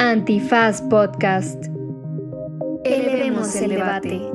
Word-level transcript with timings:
Antifaz 0.00 0.80
Podcast. 0.82 1.64
Elevemos 2.84 3.56
el 3.56 3.70
debate. 3.70 4.30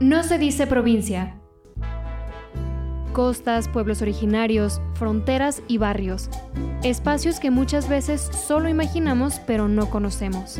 No 0.00 0.22
se 0.22 0.38
dice 0.38 0.66
provincia. 0.66 1.38
Costas, 3.12 3.68
pueblos 3.68 4.00
originarios, 4.00 4.80
fronteras 4.94 5.62
y 5.68 5.76
barrios. 5.76 6.30
Espacios 6.82 7.38
que 7.38 7.50
muchas 7.50 7.86
veces 7.86 8.22
solo 8.22 8.70
imaginamos 8.70 9.40
pero 9.40 9.68
no 9.68 9.90
conocemos. 9.90 10.58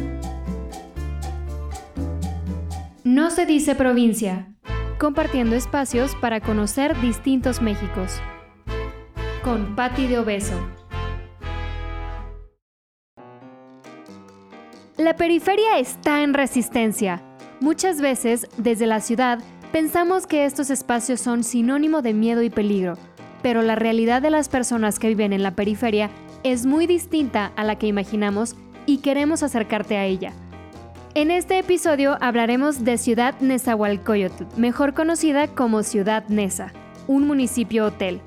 No 3.03 3.31
se 3.31 3.47
dice 3.47 3.75
provincia. 3.75 4.53
Compartiendo 4.99 5.57
espacios 5.57 6.15
para 6.21 6.43
conocer 6.43 7.01
distintos 7.01 7.63
Méxicos 7.63 8.21
con 9.47 9.77
Patti 9.77 10.09
de 10.09 10.19
Obeso. 10.19 10.55
La 14.97 15.15
periferia 15.15 15.79
está 15.79 16.25
en 16.25 16.35
resistencia. 16.35 17.23
Muchas 17.61 18.01
veces, 18.01 18.49
desde 18.57 18.87
la 18.87 19.01
ciudad, 19.01 19.39
pensamos 19.71 20.27
que 20.27 20.47
estos 20.47 20.71
espacios 20.71 21.21
son 21.21 21.45
sinónimo 21.45 22.03
de 22.03 22.13
miedo 22.13 22.43
y 22.43 22.51
peligro, 22.51 22.99
pero 23.41 23.63
la 23.63 23.77
realidad 23.77 24.21
de 24.21 24.31
las 24.31 24.49
personas 24.49 24.99
que 24.99 25.07
viven 25.07 25.33
en 25.33 25.45
la 25.45 25.55
periferia 25.55 26.11
es 26.43 26.67
muy 26.67 26.89
distinta 26.89 27.53
a 27.55 27.63
la 27.63 27.79
que 27.79 27.87
imaginamos 27.87 28.57
y 28.85 28.99
queremos 28.99 29.45
acercarte 29.45 29.97
a 29.97 30.07
ella. 30.07 30.33
En 31.15 31.31
este 31.31 31.57
episodio 31.61 32.19
hablaremos 32.21 32.83
de 32.83 32.99
Ciudad 32.99 33.39
Nezahualcóyotl, 33.39 34.47
mejor 34.57 34.93
conocida 34.93 35.47
como 35.47 35.85
Ciudad 35.85 36.27
Neza, 36.27 36.73
un 37.07 37.29
municipio 37.29 37.85
hotel, 37.87 38.21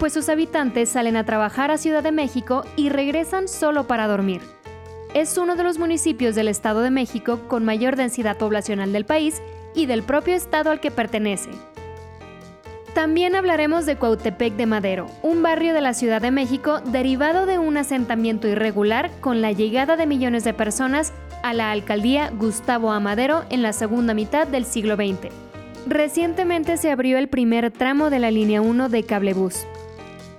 pues 0.00 0.14
sus 0.14 0.30
habitantes 0.30 0.88
salen 0.88 1.14
a 1.14 1.24
trabajar 1.24 1.70
a 1.70 1.76
Ciudad 1.76 2.02
de 2.02 2.10
México 2.10 2.64
y 2.74 2.88
regresan 2.88 3.48
solo 3.48 3.86
para 3.86 4.08
dormir. 4.08 4.40
Es 5.12 5.36
uno 5.36 5.56
de 5.56 5.62
los 5.62 5.78
municipios 5.78 6.34
del 6.34 6.48
Estado 6.48 6.80
de 6.80 6.90
México 6.90 7.40
con 7.48 7.66
mayor 7.66 7.96
densidad 7.96 8.38
poblacional 8.38 8.94
del 8.94 9.04
país 9.04 9.42
y 9.74 9.84
del 9.84 10.02
propio 10.02 10.34
estado 10.34 10.70
al 10.70 10.80
que 10.80 10.90
pertenece. 10.90 11.50
También 12.94 13.36
hablaremos 13.36 13.84
de 13.84 13.96
Cuautepec 13.96 14.54
de 14.54 14.64
Madero, 14.64 15.06
un 15.22 15.42
barrio 15.42 15.74
de 15.74 15.82
la 15.82 15.92
Ciudad 15.92 16.22
de 16.22 16.30
México 16.30 16.80
derivado 16.80 17.44
de 17.44 17.58
un 17.58 17.76
asentamiento 17.76 18.48
irregular 18.48 19.10
con 19.20 19.42
la 19.42 19.52
llegada 19.52 19.96
de 19.96 20.06
millones 20.06 20.44
de 20.44 20.54
personas 20.54 21.12
a 21.42 21.52
la 21.52 21.70
alcaldía 21.70 22.30
Gustavo 22.30 22.90
Amadero 22.90 23.44
en 23.50 23.60
la 23.60 23.74
segunda 23.74 24.14
mitad 24.14 24.46
del 24.46 24.64
siglo 24.64 24.96
XX. 24.96 25.28
Recientemente 25.86 26.78
se 26.78 26.90
abrió 26.90 27.18
el 27.18 27.28
primer 27.28 27.70
tramo 27.70 28.08
de 28.08 28.18
la 28.18 28.30
línea 28.30 28.60
1 28.60 28.88
de 28.88 29.02
Cablebús, 29.04 29.66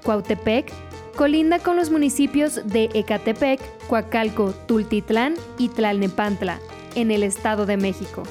Cuautepec, 0.04 0.72
colinda 1.16 1.60
con 1.60 1.76
los 1.76 1.90
municipios 1.90 2.62
de 2.66 2.90
Ecatepec, 2.94 3.60
Coacalco, 3.88 4.54
Tultitlán 4.68 5.36
y 5.58 5.70
Tlalnepantla, 5.70 6.60
en 6.96 7.12
el 7.12 7.24
Estado 7.24 7.66
de 7.66 7.78
México. 7.78 8.24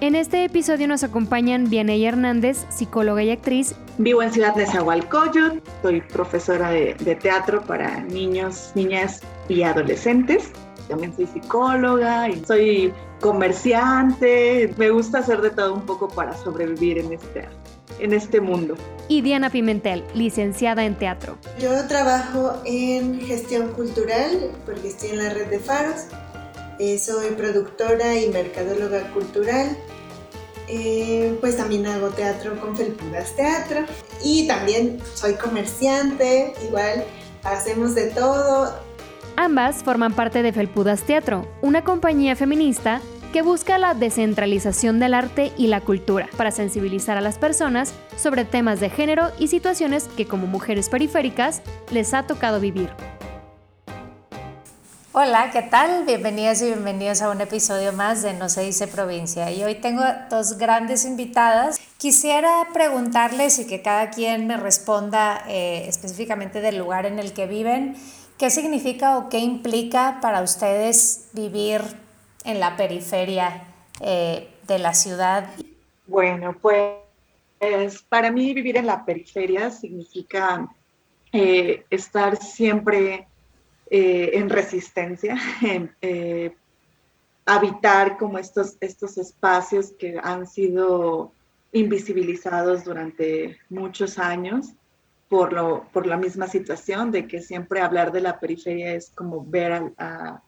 En 0.00 0.14
este 0.14 0.44
episodio 0.44 0.86
nos 0.86 1.02
acompañan 1.02 1.70
Vianey 1.70 2.04
Hernández, 2.04 2.66
psicóloga 2.68 3.22
y 3.22 3.30
actriz. 3.30 3.74
Vivo 3.96 4.22
en 4.22 4.32
Ciudad 4.32 4.54
de 4.54 4.66
Zahualcoyot, 4.66 5.66
soy 5.80 6.02
profesora 6.02 6.70
de, 6.70 6.94
de 6.94 7.14
teatro 7.14 7.62
para 7.62 8.02
niños, 8.02 8.72
niñas 8.74 9.22
y 9.48 9.62
adolescentes 9.62 10.52
también 10.88 11.14
soy 11.14 11.26
psicóloga 11.26 12.28
y 12.28 12.44
soy 12.44 12.92
comerciante. 13.20 14.74
Me 14.76 14.90
gusta 14.90 15.18
hacer 15.18 15.40
de 15.40 15.50
todo 15.50 15.74
un 15.74 15.82
poco 15.82 16.08
para 16.08 16.36
sobrevivir 16.36 16.98
en 16.98 17.12
este, 17.12 17.48
en 17.98 18.12
este 18.12 18.40
mundo. 18.40 18.74
Y 19.08 19.20
Diana 19.20 19.50
Pimentel, 19.50 20.04
licenciada 20.14 20.84
en 20.84 20.94
teatro. 20.96 21.36
Yo 21.58 21.86
trabajo 21.86 22.60
en 22.64 23.20
gestión 23.20 23.68
cultural 23.72 24.50
porque 24.64 24.88
estoy 24.88 25.10
en 25.10 25.18
la 25.18 25.30
red 25.30 25.48
de 25.48 25.58
Faros. 25.58 26.06
Eh, 26.78 26.98
soy 26.98 27.30
productora 27.36 28.18
y 28.18 28.28
mercadóloga 28.30 29.10
cultural. 29.12 29.76
Eh, 30.66 31.36
pues 31.40 31.58
también 31.58 31.86
hago 31.86 32.08
teatro 32.08 32.58
con 32.58 32.74
Felpudas 32.74 33.36
Teatro 33.36 33.80
y 34.22 34.46
también 34.46 34.98
soy 35.12 35.34
comerciante, 35.34 36.54
igual 36.66 37.04
hacemos 37.42 37.94
de 37.94 38.06
todo, 38.06 38.74
Ambas 39.36 39.82
forman 39.82 40.12
parte 40.12 40.44
de 40.44 40.52
Felpudas 40.52 41.02
Teatro, 41.02 41.48
una 41.60 41.82
compañía 41.82 42.36
feminista 42.36 43.00
que 43.32 43.42
busca 43.42 43.78
la 43.78 43.92
descentralización 43.92 45.00
del 45.00 45.12
arte 45.12 45.52
y 45.58 45.66
la 45.66 45.80
cultura 45.80 46.28
para 46.36 46.52
sensibilizar 46.52 47.16
a 47.16 47.20
las 47.20 47.36
personas 47.36 47.92
sobre 48.16 48.44
temas 48.44 48.78
de 48.78 48.90
género 48.90 49.32
y 49.40 49.48
situaciones 49.48 50.04
que 50.16 50.26
como 50.26 50.46
mujeres 50.46 50.88
periféricas 50.88 51.62
les 51.90 52.14
ha 52.14 52.28
tocado 52.28 52.60
vivir. 52.60 52.90
Hola, 55.10 55.50
¿qué 55.52 55.62
tal? 55.62 56.04
Bienvenidas 56.04 56.62
y 56.62 56.66
bienvenidos 56.66 57.20
a 57.20 57.30
un 57.30 57.40
episodio 57.40 57.92
más 57.92 58.22
de 58.22 58.34
No 58.34 58.48
se 58.48 58.62
dice 58.62 58.86
provincia. 58.86 59.50
Y 59.50 59.64
hoy 59.64 59.76
tengo 59.76 60.02
dos 60.30 60.58
grandes 60.58 61.04
invitadas. 61.04 61.80
Quisiera 61.98 62.68
preguntarles 62.72 63.58
y 63.58 63.66
que 63.66 63.82
cada 63.82 64.10
quien 64.10 64.46
me 64.46 64.56
responda 64.56 65.44
eh, 65.48 65.86
específicamente 65.88 66.60
del 66.60 66.78
lugar 66.78 67.06
en 67.06 67.18
el 67.18 67.32
que 67.32 67.46
viven 67.46 67.96
¿Qué 68.38 68.50
significa 68.50 69.16
o 69.18 69.28
qué 69.28 69.38
implica 69.38 70.18
para 70.20 70.42
ustedes 70.42 71.28
vivir 71.32 71.80
en 72.44 72.58
la 72.58 72.76
periferia 72.76 73.62
eh, 74.00 74.48
de 74.66 74.78
la 74.80 74.92
ciudad? 74.92 75.48
Bueno, 76.08 76.56
pues 76.60 78.02
para 78.08 78.32
mí 78.32 78.52
vivir 78.52 78.76
en 78.76 78.86
la 78.86 79.04
periferia 79.04 79.70
significa 79.70 80.68
eh, 81.32 81.84
estar 81.90 82.36
siempre 82.36 83.28
eh, 83.88 84.30
en 84.34 84.50
resistencia, 84.50 85.38
habitar 87.46 88.18
como 88.18 88.38
estos, 88.38 88.76
estos 88.80 89.16
espacios 89.16 89.92
que 89.96 90.18
han 90.20 90.48
sido 90.48 91.30
invisibilizados 91.72 92.82
durante 92.84 93.58
muchos 93.68 94.18
años 94.18 94.74
por, 95.34 95.52
lo, 95.52 95.88
por 95.92 96.06
la 96.06 96.16
misma 96.16 96.46
situación 96.46 97.10
de 97.10 97.26
que 97.26 97.42
siempre 97.42 97.80
hablar 97.80 98.12
de 98.12 98.20
la 98.20 98.38
periferia 98.38 98.94
es 98.94 99.10
como 99.10 99.44
ver 99.44 99.92
a, 99.98 100.40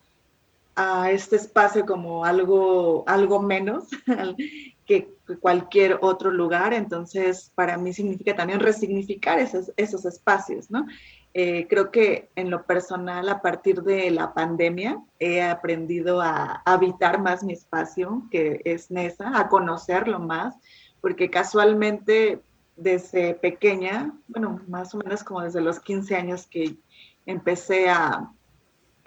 a, 0.77 1.11
este 1.11 1.35
espacio 1.35 1.85
como 1.85 2.25
algo, 2.25 3.03
algo 3.09 3.43
menos 3.43 3.89
que 4.87 5.09
cualquier 5.41 5.99
otro 6.03 6.31
lugar. 6.31 6.73
Entonces, 6.73 7.51
para 7.57 7.77
mí 7.77 7.93
significa 7.93 8.37
también 8.37 8.61
resignificar 8.61 9.41
esos, 9.41 9.73
esos 9.77 10.05
espacios, 10.05 10.71
¿no? 10.71 10.87
Eh, 11.35 11.67
creo 11.69 11.91
que 11.91 12.29
en 12.37 12.49
lo 12.49 12.63
personal, 12.63 13.29
a 13.29 13.43
partir 13.43 13.83
de 13.83 14.13
la 14.13 14.35
pandemia, 14.35 15.03
he 15.19 15.43
aprendido 15.43 16.21
a 16.21 16.63
habitar 16.65 17.21
más 17.21 17.43
mi 17.43 17.55
espacio, 17.55 18.23
que 18.31 18.61
es 18.65 18.93
NESA, 18.93 19.37
a 19.37 19.49
conocerlo 19.49 20.21
más, 20.21 20.55
porque 21.01 21.29
casualmente 21.29 22.41
desde 22.77 23.35
pequeña, 23.35 24.13
bueno, 24.29 24.61
más 24.69 24.95
o 24.95 24.99
menos 24.99 25.25
como 25.25 25.41
desde 25.43 25.61
los 25.61 25.81
15 25.81 26.17
años 26.17 26.47
que 26.47 26.77
empecé 27.25 27.89
a, 27.89 28.31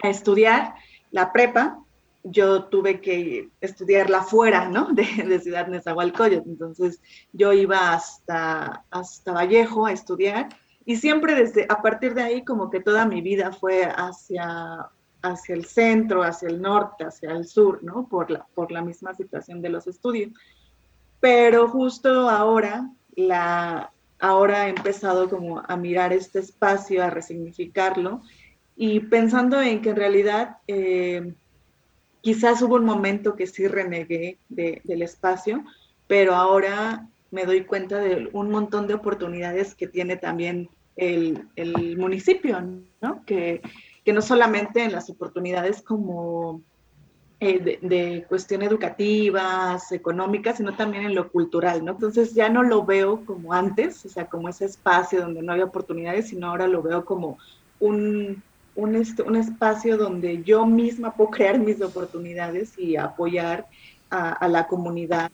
estudiar 0.02 0.76
la 1.10 1.30
prepa, 1.30 1.78
yo 2.24 2.64
tuve 2.64 3.02
que 3.02 3.50
estudiarla 3.60 4.22
fuera, 4.22 4.66
¿no? 4.66 4.88
De, 4.94 5.04
de 5.04 5.40
Ciudad 5.40 5.66
Nezahualcóyotl. 5.66 6.48
Entonces, 6.48 7.02
yo 7.34 7.52
iba 7.52 7.92
hasta, 7.92 8.82
hasta 8.90 9.32
Vallejo 9.32 9.84
a 9.84 9.92
estudiar 9.92 10.48
y 10.90 10.96
siempre 10.96 11.34
desde, 11.34 11.66
a 11.68 11.82
partir 11.82 12.14
de 12.14 12.22
ahí, 12.22 12.44
como 12.44 12.70
que 12.70 12.80
toda 12.80 13.06
mi 13.06 13.20
vida 13.20 13.52
fue 13.52 13.84
hacia, 13.84 14.88
hacia 15.22 15.54
el 15.54 15.64
centro, 15.66 16.22
hacia 16.22 16.48
el 16.48 16.60
norte, 16.60 17.04
hacia 17.04 17.30
el 17.32 17.46
sur, 17.46 17.82
¿no? 17.84 18.08
Por 18.08 18.30
la, 18.30 18.46
por 18.54 18.72
la 18.72 18.82
misma 18.82 19.14
situación 19.14 19.60
de 19.62 19.68
los 19.68 19.86
estudios. 19.86 20.32
Pero 21.20 21.68
justo 21.68 22.28
ahora, 22.28 22.90
la, 23.16 23.90
ahora 24.18 24.66
he 24.66 24.70
empezado 24.70 25.28
como 25.28 25.60
a 25.66 25.76
mirar 25.76 26.12
este 26.12 26.38
espacio, 26.38 27.02
a 27.02 27.10
resignificarlo 27.10 28.22
y 28.76 29.00
pensando 29.00 29.60
en 29.60 29.82
que 29.82 29.90
en 29.90 29.96
realidad 29.96 30.58
eh, 30.66 31.34
quizás 32.20 32.62
hubo 32.62 32.76
un 32.76 32.84
momento 32.84 33.36
que 33.36 33.46
sí 33.46 33.66
renegué 33.66 34.38
del 34.48 35.02
espacio, 35.02 35.64
pero 36.06 36.34
ahora 36.34 37.06
me 37.30 37.44
doy 37.44 37.64
cuenta 37.64 37.98
de 37.98 38.28
un 38.32 38.50
montón 38.50 38.86
de 38.86 38.94
oportunidades 38.94 39.74
que 39.74 39.86
tiene 39.86 40.16
también 40.16 40.68
el, 40.96 41.46
el 41.56 41.96
municipio, 41.96 42.60
¿no? 43.00 43.24
Que, 43.24 43.62
que 44.04 44.12
no 44.12 44.22
solamente 44.22 44.82
en 44.82 44.92
las 44.92 45.08
oportunidades 45.10 45.82
como 45.82 46.62
eh, 47.42 47.78
de, 47.80 48.24
cuestión 48.28 48.60
educativas, 48.62 49.92
económicas, 49.92 50.58
sino 50.58 50.76
también 50.76 51.04
en 51.04 51.14
lo 51.14 51.32
cultural, 51.32 51.82
¿no? 51.82 51.92
Entonces 51.92 52.34
ya 52.34 52.50
no 52.50 52.62
lo 52.62 52.84
veo 52.84 53.24
como 53.24 53.54
antes, 53.54 54.04
o 54.04 54.10
sea, 54.10 54.26
como 54.26 54.50
ese 54.50 54.66
espacio 54.66 55.22
donde 55.22 55.40
no 55.42 55.52
había 55.52 55.64
oportunidades, 55.64 56.28
sino 56.28 56.48
ahora 56.48 56.66
lo 56.66 56.82
veo 56.82 57.06
como 57.06 57.38
un, 57.78 58.42
un, 58.74 58.94
este, 58.94 59.22
un 59.22 59.36
espacio 59.36 59.96
donde 59.96 60.42
yo 60.42 60.66
misma 60.66 61.14
puedo 61.14 61.30
crear 61.32 61.58
mis 61.58 61.80
oportunidades 61.80 62.78
y 62.78 62.96
apoyar 62.96 63.66
a 64.10 64.48
la 64.48 64.66
comunidad. 64.66 65.30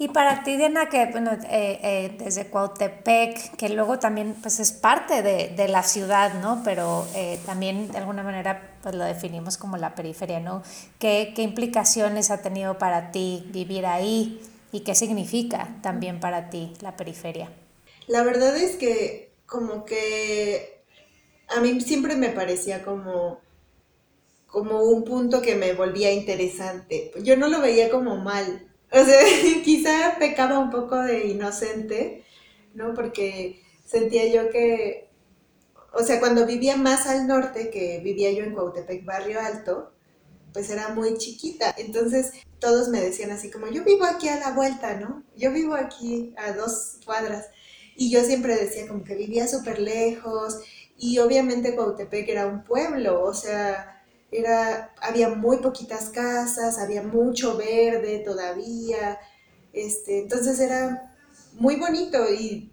Y 0.00 0.08
para 0.08 0.44
ti, 0.44 0.56
Diana, 0.56 0.88
que 0.88 1.06
bueno, 1.06 1.32
eh, 1.50 1.80
eh, 1.82 2.16
desde 2.18 2.46
Cuautepec, 2.46 3.56
que 3.56 3.68
luego 3.68 3.98
también 3.98 4.36
pues 4.40 4.60
es 4.60 4.70
parte 4.70 5.22
de, 5.22 5.48
de 5.48 5.66
la 5.66 5.82
ciudad, 5.82 6.34
¿no? 6.40 6.62
Pero 6.64 7.04
eh, 7.16 7.40
también 7.44 7.90
de 7.90 7.98
alguna 7.98 8.22
manera 8.22 8.76
pues 8.80 8.94
lo 8.94 9.04
definimos 9.04 9.56
como 9.56 9.76
la 9.76 9.96
periferia, 9.96 10.38
¿no? 10.38 10.62
¿Qué, 11.00 11.32
¿Qué 11.34 11.42
implicaciones 11.42 12.30
ha 12.30 12.42
tenido 12.42 12.78
para 12.78 13.10
ti 13.10 13.44
vivir 13.48 13.86
ahí 13.86 14.40
y 14.70 14.80
qué 14.80 14.94
significa 14.94 15.76
también 15.82 16.20
para 16.20 16.48
ti 16.48 16.74
la 16.80 16.96
periferia? 16.96 17.50
La 18.06 18.22
verdad 18.22 18.56
es 18.56 18.76
que 18.76 19.32
como 19.46 19.84
que 19.84 20.84
a 21.48 21.60
mí 21.60 21.80
siempre 21.80 22.16
me 22.16 22.30
parecía 22.30 22.84
como 22.84 23.40
como 24.46 24.82
un 24.82 25.04
punto 25.04 25.42
que 25.42 25.54
me 25.56 25.74
volvía 25.74 26.12
interesante. 26.12 27.12
Yo 27.22 27.36
no 27.36 27.48
lo 27.48 27.60
veía 27.60 27.90
como 27.90 28.16
mal, 28.16 28.67
o 28.92 29.04
sea, 29.04 29.20
quizá 29.64 30.16
pecaba 30.18 30.58
un 30.58 30.70
poco 30.70 30.96
de 30.96 31.26
inocente, 31.26 32.24
¿no? 32.74 32.94
Porque 32.94 33.62
sentía 33.84 34.26
yo 34.32 34.50
que, 34.50 35.08
o 35.92 36.02
sea, 36.02 36.20
cuando 36.20 36.46
vivía 36.46 36.76
más 36.76 37.06
al 37.06 37.26
norte, 37.26 37.70
que 37.70 38.00
vivía 38.00 38.32
yo 38.32 38.44
en 38.44 38.54
Cuautepec, 38.54 39.04
Barrio 39.04 39.40
Alto, 39.40 39.92
pues 40.52 40.70
era 40.70 40.88
muy 40.88 41.16
chiquita. 41.18 41.74
Entonces 41.78 42.32
todos 42.58 42.88
me 42.88 43.00
decían 43.00 43.30
así 43.30 43.50
como, 43.50 43.68
yo 43.68 43.84
vivo 43.84 44.04
aquí 44.04 44.28
a 44.28 44.40
la 44.40 44.52
vuelta, 44.52 44.94
¿no? 44.94 45.24
Yo 45.36 45.52
vivo 45.52 45.74
aquí 45.74 46.34
a 46.36 46.52
dos 46.52 46.98
cuadras. 47.04 47.46
Y 47.96 48.10
yo 48.10 48.22
siempre 48.24 48.56
decía 48.56 48.86
como 48.86 49.04
que 49.04 49.14
vivía 49.14 49.48
súper 49.48 49.80
lejos 49.80 50.60
y 50.96 51.18
obviamente 51.18 51.74
Cuautepec 51.74 52.28
era 52.28 52.46
un 52.46 52.64
pueblo, 52.64 53.22
o 53.24 53.34
sea, 53.34 53.97
era, 54.30 54.94
había 55.00 55.30
muy 55.30 55.58
poquitas 55.58 56.10
casas, 56.10 56.78
había 56.78 57.02
mucho 57.02 57.56
verde 57.56 58.18
todavía, 58.18 59.18
este, 59.72 60.18
entonces 60.18 60.60
era 60.60 61.14
muy 61.54 61.76
bonito 61.76 62.18
y, 62.32 62.70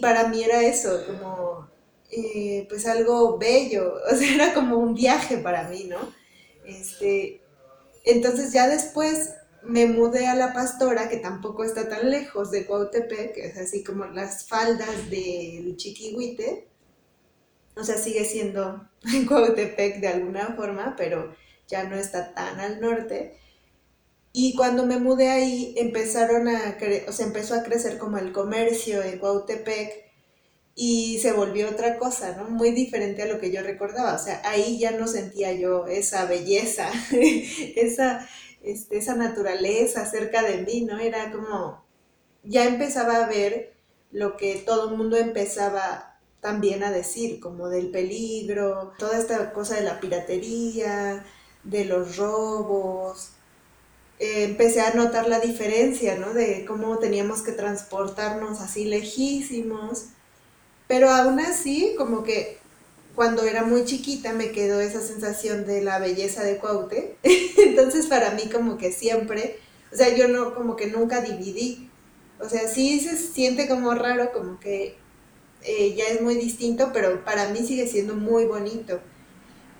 para 0.00 0.28
mí 0.28 0.44
era 0.44 0.62
eso, 0.62 1.04
como 1.04 1.68
eh, 2.10 2.64
pues 2.68 2.86
algo 2.86 3.38
bello, 3.38 3.94
o 4.12 4.14
sea, 4.14 4.34
era 4.34 4.54
como 4.54 4.76
un 4.76 4.94
viaje 4.94 5.38
para 5.38 5.68
mí, 5.68 5.84
¿no? 5.88 5.98
Este, 6.64 7.40
entonces 8.04 8.52
ya 8.52 8.68
después 8.68 9.34
me 9.62 9.86
mudé 9.86 10.26
a 10.26 10.34
La 10.34 10.52
Pastora, 10.52 11.08
que 11.08 11.16
tampoco 11.16 11.64
está 11.64 11.88
tan 11.88 12.10
lejos 12.10 12.50
de 12.50 12.66
Cuautepec, 12.66 13.34
que 13.34 13.46
es 13.46 13.58
así 13.58 13.82
como 13.82 14.06
las 14.06 14.46
faldas 14.46 15.10
del 15.10 15.76
Chiquihuite, 15.76 16.69
o 17.76 17.84
sea, 17.84 17.96
sigue 17.96 18.24
siendo 18.24 18.88
en 19.14 19.26
Cuautepec 19.26 20.00
de 20.00 20.08
alguna 20.08 20.54
forma, 20.56 20.94
pero 20.96 21.34
ya 21.68 21.84
no 21.84 21.96
está 21.96 22.34
tan 22.34 22.60
al 22.60 22.80
norte. 22.80 23.36
Y 24.32 24.54
cuando 24.54 24.86
me 24.86 24.98
mudé 24.98 25.28
ahí, 25.28 25.74
empezaron 25.76 26.48
a 26.48 26.76
o 27.08 27.12
sea, 27.12 27.26
empezó 27.26 27.54
a 27.54 27.62
crecer 27.64 27.98
como 27.98 28.18
el 28.18 28.32
comercio 28.32 29.02
en 29.02 29.18
Cuautepec 29.18 30.10
y 30.74 31.18
se 31.20 31.32
volvió 31.32 31.68
otra 31.68 31.98
cosa, 31.98 32.36
¿no? 32.36 32.48
Muy 32.48 32.70
diferente 32.70 33.22
a 33.22 33.26
lo 33.26 33.40
que 33.40 33.50
yo 33.52 33.62
recordaba. 33.62 34.14
O 34.14 34.18
sea, 34.18 34.40
ahí 34.44 34.78
ya 34.78 34.92
no 34.92 35.06
sentía 35.08 35.52
yo 35.52 35.86
esa 35.86 36.26
belleza, 36.26 36.90
esa, 37.12 38.28
este, 38.62 38.98
esa 38.98 39.16
naturaleza 39.16 40.06
cerca 40.06 40.42
de 40.42 40.62
mí, 40.62 40.82
¿no? 40.82 40.98
Era 40.98 41.32
como, 41.32 41.84
ya 42.44 42.64
empezaba 42.66 43.24
a 43.24 43.28
ver 43.28 43.74
lo 44.10 44.36
que 44.36 44.56
todo 44.56 44.90
el 44.90 44.96
mundo 44.96 45.16
empezaba 45.16 46.09
también 46.40 46.82
a 46.82 46.90
decir, 46.90 47.40
como 47.40 47.68
del 47.68 47.90
peligro, 47.90 48.92
toda 48.98 49.18
esta 49.18 49.52
cosa 49.52 49.76
de 49.76 49.82
la 49.82 50.00
piratería, 50.00 51.24
de 51.64 51.84
los 51.84 52.16
robos. 52.16 53.30
Eh, 54.18 54.44
empecé 54.44 54.80
a 54.80 54.94
notar 54.94 55.28
la 55.28 55.40
diferencia, 55.40 56.16
¿no? 56.16 56.32
De 56.34 56.64
cómo 56.66 56.98
teníamos 56.98 57.42
que 57.42 57.52
transportarnos 57.52 58.60
así 58.60 58.84
lejísimos. 58.84 60.06
Pero 60.88 61.10
aún 61.10 61.40
así, 61.40 61.94
como 61.96 62.22
que 62.22 62.58
cuando 63.14 63.44
era 63.44 63.64
muy 63.64 63.84
chiquita 63.84 64.32
me 64.32 64.50
quedó 64.50 64.80
esa 64.80 65.00
sensación 65.00 65.66
de 65.66 65.82
la 65.82 65.98
belleza 65.98 66.42
de 66.42 66.58
Cuaute. 66.58 67.16
Entonces 67.58 68.06
para 68.06 68.32
mí 68.32 68.48
como 68.50 68.78
que 68.78 68.92
siempre, 68.92 69.58
o 69.92 69.96
sea, 69.96 70.14
yo 70.16 70.28
no, 70.28 70.54
como 70.54 70.76
que 70.76 70.86
nunca 70.86 71.20
dividí. 71.20 71.90
O 72.40 72.48
sea, 72.48 72.68
sí 72.68 73.00
se 73.00 73.16
siente 73.16 73.68
como 73.68 73.94
raro, 73.94 74.32
como 74.32 74.58
que 74.58 74.96
eh, 75.62 75.94
ya 75.94 76.06
es 76.06 76.22
muy 76.22 76.36
distinto, 76.36 76.90
pero 76.92 77.24
para 77.24 77.48
mí 77.48 77.58
sigue 77.58 77.86
siendo 77.86 78.14
muy 78.14 78.46
bonito. 78.46 79.00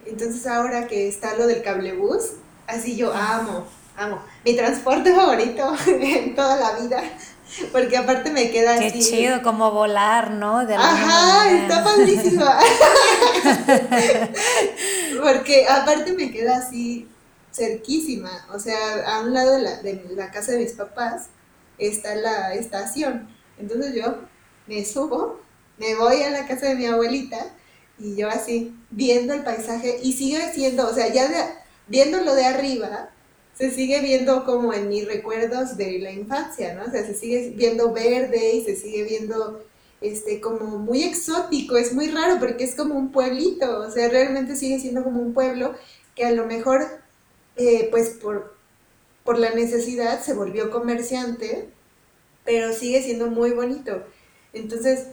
Entonces 0.06 0.46
ahora 0.46 0.86
que 0.86 1.08
está 1.08 1.36
lo 1.36 1.46
del 1.46 1.62
cablebús, 1.62 2.32
así 2.66 2.96
yo 2.96 3.12
amo, 3.12 3.66
amo. 3.96 4.22
Mi 4.44 4.54
transporte 4.54 5.14
favorito 5.14 5.74
en 5.86 6.34
toda 6.34 6.56
la 6.56 6.80
vida. 6.80 7.02
Porque 7.72 7.96
aparte 7.96 8.30
me 8.30 8.52
queda 8.52 8.78
Qué 8.78 8.92
chido, 8.92 9.42
como 9.42 9.72
volar, 9.72 10.30
¿no? 10.30 10.64
De 10.64 10.76
Ajá, 10.76 11.50
está 11.50 11.82
padrísimo. 11.82 12.44
porque 15.20 15.66
aparte 15.66 16.12
me 16.12 16.30
queda 16.30 16.58
así 16.58 17.08
cerquísima. 17.52 18.46
O 18.54 18.60
sea, 18.60 18.78
a 19.04 19.22
un 19.22 19.34
lado 19.34 19.54
de 19.54 19.62
la, 19.62 19.82
de 19.82 20.00
la 20.10 20.30
casa 20.30 20.52
de 20.52 20.58
mis 20.58 20.74
papás 20.74 21.30
está 21.78 22.14
la 22.14 22.54
estación. 22.54 23.28
Entonces 23.58 23.96
yo 23.96 24.18
me 24.68 24.84
subo 24.84 25.40
me 25.80 25.94
voy 25.94 26.22
a 26.22 26.30
la 26.30 26.46
casa 26.46 26.68
de 26.68 26.74
mi 26.74 26.84
abuelita 26.84 27.38
y 27.98 28.14
yo 28.14 28.28
así, 28.28 28.76
viendo 28.90 29.32
el 29.32 29.42
paisaje 29.42 29.98
y 30.02 30.12
sigue 30.12 30.52
siendo, 30.52 30.86
o 30.86 30.94
sea, 30.94 31.12
ya 31.12 31.64
viéndolo 31.88 32.34
de 32.34 32.44
arriba, 32.44 33.10
se 33.54 33.70
sigue 33.70 34.00
viendo 34.00 34.44
como 34.44 34.72
en 34.74 34.88
mis 34.88 35.06
recuerdos 35.06 35.76
de 35.78 35.98
la 35.98 36.12
infancia, 36.12 36.74
¿no? 36.74 36.84
O 36.84 36.90
sea, 36.90 37.04
se 37.04 37.14
sigue 37.14 37.52
viendo 37.56 37.92
verde 37.92 38.54
y 38.54 38.64
se 38.64 38.76
sigue 38.76 39.04
viendo 39.04 39.64
este 40.02 40.40
como 40.40 40.78
muy 40.78 41.02
exótico, 41.02 41.76
es 41.76 41.92
muy 41.92 42.08
raro 42.08 42.38
porque 42.38 42.64
es 42.64 42.74
como 42.74 42.94
un 42.94 43.10
pueblito, 43.10 43.80
o 43.80 43.90
sea, 43.90 44.08
realmente 44.08 44.56
sigue 44.56 44.80
siendo 44.80 45.02
como 45.02 45.20
un 45.20 45.34
pueblo 45.34 45.74
que 46.14 46.24
a 46.24 46.30
lo 46.30 46.46
mejor, 46.46 46.86
eh, 47.56 47.88
pues 47.90 48.10
por, 48.10 48.54
por 49.24 49.38
la 49.38 49.50
necesidad 49.50 50.22
se 50.22 50.34
volvió 50.34 50.70
comerciante, 50.70 51.70
pero 52.44 52.72
sigue 52.72 53.02
siendo 53.02 53.28
muy 53.28 53.50
bonito. 53.50 54.04
Entonces, 54.52 55.08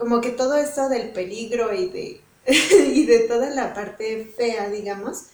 como 0.00 0.20
que 0.22 0.30
todo 0.30 0.56
esto 0.56 0.88
del 0.88 1.10
peligro 1.10 1.72
y 1.74 1.88
de, 1.88 2.20
y 2.94 3.06
de 3.06 3.20
toda 3.20 3.50
la 3.50 3.74
parte 3.74 4.32
fea, 4.36 4.68
digamos, 4.70 5.26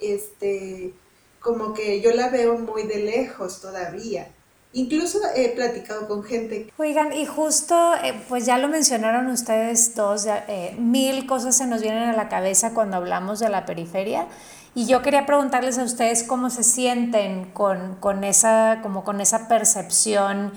este, 0.00 0.94
como 1.40 1.74
que 1.74 2.00
yo 2.00 2.12
la 2.12 2.30
veo 2.30 2.58
muy 2.58 2.84
de 2.84 3.00
lejos 3.00 3.60
todavía. 3.60 4.28
Incluso 4.72 5.18
he 5.34 5.50
platicado 5.50 6.08
con 6.08 6.22
gente. 6.22 6.70
Oigan, 6.76 7.12
y 7.12 7.26
justo, 7.26 7.94
eh, 8.02 8.14
pues 8.28 8.44
ya 8.44 8.58
lo 8.58 8.68
mencionaron 8.68 9.26
ustedes 9.28 9.94
dos, 9.94 10.26
eh, 10.26 10.74
mil 10.78 11.26
cosas 11.26 11.56
se 11.56 11.66
nos 11.66 11.80
vienen 11.80 12.08
a 12.08 12.12
la 12.12 12.28
cabeza 12.28 12.74
cuando 12.74 12.96
hablamos 12.96 13.40
de 13.40 13.48
la 13.48 13.66
periferia. 13.66 14.26
Y 14.74 14.86
yo 14.86 15.02
quería 15.02 15.26
preguntarles 15.26 15.78
a 15.78 15.84
ustedes 15.84 16.22
cómo 16.22 16.50
se 16.50 16.62
sienten 16.62 17.46
con, 17.52 17.96
con 17.96 18.24
esa, 18.24 18.80
como 18.82 19.04
con 19.04 19.20
esa 19.20 19.48
percepción 19.48 20.52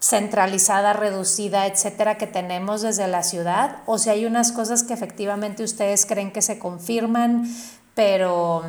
centralizada, 0.00 0.92
reducida, 0.92 1.66
etcétera, 1.66 2.18
que 2.18 2.26
tenemos 2.26 2.82
desde 2.82 3.08
la 3.08 3.22
ciudad, 3.22 3.78
o 3.86 3.98
si 3.98 4.10
hay 4.10 4.26
unas 4.26 4.52
cosas 4.52 4.82
que 4.82 4.94
efectivamente 4.94 5.62
ustedes 5.62 6.06
creen 6.06 6.32
que 6.32 6.42
se 6.42 6.58
confirman, 6.58 7.48
pero 7.94 8.62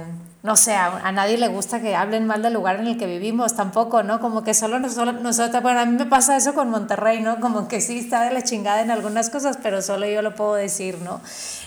no 0.47 0.55
sé, 0.55 0.73
a, 0.73 1.11
nadie 1.11 1.37
le 1.37 1.49
gusta 1.49 1.81
que 1.81 1.93
hablen 1.93 2.25
mal 2.25 2.41
del 2.41 2.53
lugar 2.53 2.79
en 2.79 2.87
el 2.87 2.97
que 2.97 3.05
vivimos 3.05 3.57
tampoco, 3.57 4.01
¿no? 4.03 4.21
Como 4.21 4.45
que 4.45 4.53
solo 4.53 4.79
nosotros, 4.79 5.21
nosotros, 5.21 5.61
bueno, 5.61 5.81
a 5.81 5.85
mí 5.85 5.97
me 5.97 6.05
pasa 6.05 6.37
eso 6.37 6.53
con 6.53 6.69
Monterrey, 6.69 7.19
¿no? 7.19 7.41
Como 7.41 7.67
que 7.67 7.81
sí 7.81 7.99
está 7.99 8.23
de 8.23 8.33
la 8.33 8.43
chingada 8.43 8.81
en 8.81 8.89
algunas 8.89 9.29
cosas, 9.29 9.59
pero 9.61 9.81
solo 9.81 10.07
yo 10.07 10.21
lo 10.21 10.35
puedo 10.35 10.53
decir, 10.53 10.99
¿no? 10.99 11.19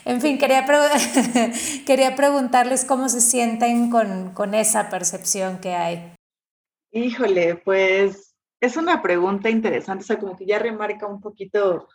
En 0.07 0.23
fin, 0.23 0.39
quería, 0.39 0.65
quería 1.87 2.17
preguntarles 2.17 2.87
cómo 2.87 3.11
se 3.11 3.21
sienten 3.21 3.91
con, 3.91 4.31
con 4.31 4.55
esa 4.55 4.89
percepción 4.89 5.59
que 5.59 5.75
hay. 5.75 6.15
Híjole, 6.93 7.57
pues 7.57 8.30
es 8.61 8.77
una 8.77 9.03
pregunta 9.03 9.49
interesante, 9.49 10.05
o 10.05 10.07
sea, 10.07 10.19
como 10.19 10.37
que 10.37 10.47
ya 10.47 10.59
remarca 10.59 11.07
un 11.07 11.21
poquito 11.21 11.89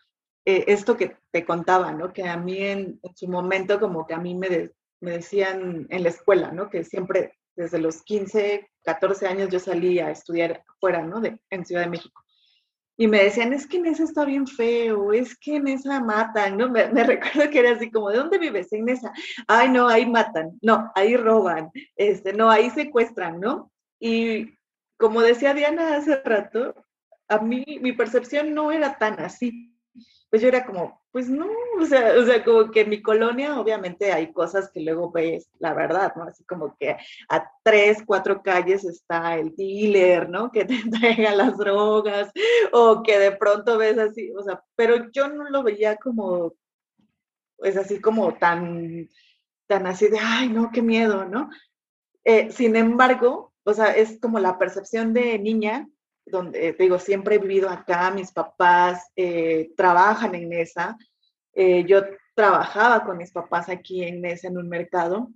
eh, 0.45 0.65
esto 0.67 0.97
que 0.97 1.17
te 1.31 1.45
contaba, 1.45 1.91
¿no? 1.91 2.13
Que 2.13 2.23
a 2.27 2.37
mí 2.37 2.57
en, 2.59 2.99
su 3.15 3.27
momento 3.27 3.79
como 3.79 4.05
que 4.05 4.13
a 4.13 4.19
mí 4.19 4.35
me, 4.35 4.71
me 5.01 5.11
decían 5.11 5.87
en 5.89 6.03
la 6.03 6.09
escuela, 6.09 6.51
¿no? 6.51 6.69
Que 6.69 6.83
siempre 6.83 7.37
desde 7.55 7.79
los 7.79 8.03
15, 8.03 8.69
14 8.83 9.27
años 9.27 9.49
yo 9.49 9.59
salí 9.59 9.99
a 9.99 10.11
estudiar 10.11 10.63
fuera, 10.79 11.01
¿no? 11.03 11.21
De, 11.21 11.39
en 11.49 11.65
Ciudad 11.65 11.83
de 11.83 11.89
México. 11.89 12.21
Y 12.97 13.07
me 13.07 13.23
decían, 13.23 13.51
es 13.51 13.67
que 13.67 13.77
en 13.77 13.87
esa 13.87 14.03
está 14.03 14.23
bien 14.23 14.47
feo, 14.47 15.11
es 15.11 15.37
que 15.37 15.57
en 15.57 15.67
esa 15.67 15.99
matan, 15.99 16.57
¿no? 16.57 16.69
Me, 16.69 16.87
me, 16.89 17.03
recuerdo 17.03 17.49
que 17.49 17.59
era 17.59 17.71
así 17.71 17.91
como, 17.91 18.09
¿de 18.09 18.17
dónde 18.17 18.37
vives? 18.37 18.71
En 18.71 18.87
esa. 18.89 19.11
Ay, 19.47 19.69
no, 19.69 19.87
ahí 19.87 20.05
matan, 20.05 20.57
no, 20.61 20.91
ahí 20.95 21.17
roban, 21.17 21.71
este, 21.95 22.33
no, 22.33 22.49
ahí 22.49 22.69
secuestran, 22.69 23.39
¿no? 23.39 23.71
Y 23.99 24.55
como 24.97 25.21
decía 25.21 25.53
Diana 25.53 25.95
hace 25.95 26.21
rato, 26.23 26.75
a 27.27 27.39
mí 27.39 27.65
mi 27.81 27.93
percepción 27.93 28.53
no 28.53 28.71
era 28.71 28.97
tan 28.97 29.19
así, 29.19 29.75
pues 30.29 30.41
yo 30.41 30.47
era 30.49 30.65
como, 30.65 31.01
pues 31.11 31.29
no, 31.29 31.47
o 31.79 31.85
sea, 31.85 32.13
o 32.19 32.25
sea, 32.25 32.43
como 32.43 32.69
que 32.69 32.81
en 32.81 32.89
mi 32.89 33.01
colonia 33.01 33.59
obviamente 33.59 34.11
hay 34.11 34.33
cosas 34.33 34.69
que 34.69 34.81
luego 34.81 35.11
ves, 35.11 35.49
la 35.59 35.73
verdad, 35.73 36.13
¿no? 36.15 36.23
Así 36.23 36.43
como 36.43 36.75
que 36.77 36.97
a 37.29 37.49
tres, 37.63 38.03
cuatro 38.05 38.43
calles 38.43 38.83
está 38.83 39.37
el 39.37 39.55
dealer, 39.55 40.29
¿no? 40.29 40.51
Que 40.51 40.65
te 40.65 40.73
entrega 40.81 41.33
las 41.35 41.57
drogas, 41.57 42.31
o 42.73 43.01
que 43.01 43.17
de 43.17 43.31
pronto 43.31 43.77
ves 43.77 43.97
así, 43.97 44.31
o 44.37 44.43
sea, 44.43 44.61
pero 44.75 45.09
yo 45.11 45.29
no 45.29 45.49
lo 45.49 45.63
veía 45.63 45.95
como, 45.95 46.53
pues 47.57 47.77
así 47.77 48.01
como 48.01 48.33
tan, 48.35 49.07
tan 49.67 49.87
así 49.87 50.09
de, 50.09 50.19
ay, 50.21 50.49
no, 50.49 50.69
qué 50.71 50.81
miedo, 50.81 51.25
¿no? 51.25 51.49
Eh, 52.25 52.51
sin 52.51 52.75
embargo, 52.75 53.53
o 53.65 53.73
sea, 53.73 53.95
es 53.95 54.19
como 54.19 54.39
la 54.39 54.57
percepción 54.57 55.13
de 55.13 55.39
niña 55.39 55.89
donde, 56.25 56.73
te 56.73 56.83
digo, 56.83 56.99
siempre 56.99 57.35
he 57.35 57.39
vivido 57.39 57.69
acá, 57.69 58.11
mis 58.11 58.31
papás 58.31 59.11
eh, 59.15 59.71
trabajan 59.75 60.33
en 60.35 60.53
esa. 60.53 60.97
Eh, 61.53 61.83
yo 61.87 62.01
trabajaba 62.35 63.03
con 63.03 63.17
mis 63.17 63.31
papás 63.31 63.69
aquí 63.69 64.03
en 64.03 64.21
Nesa 64.21 64.47
en 64.47 64.57
un 64.57 64.67
mercado 64.67 65.29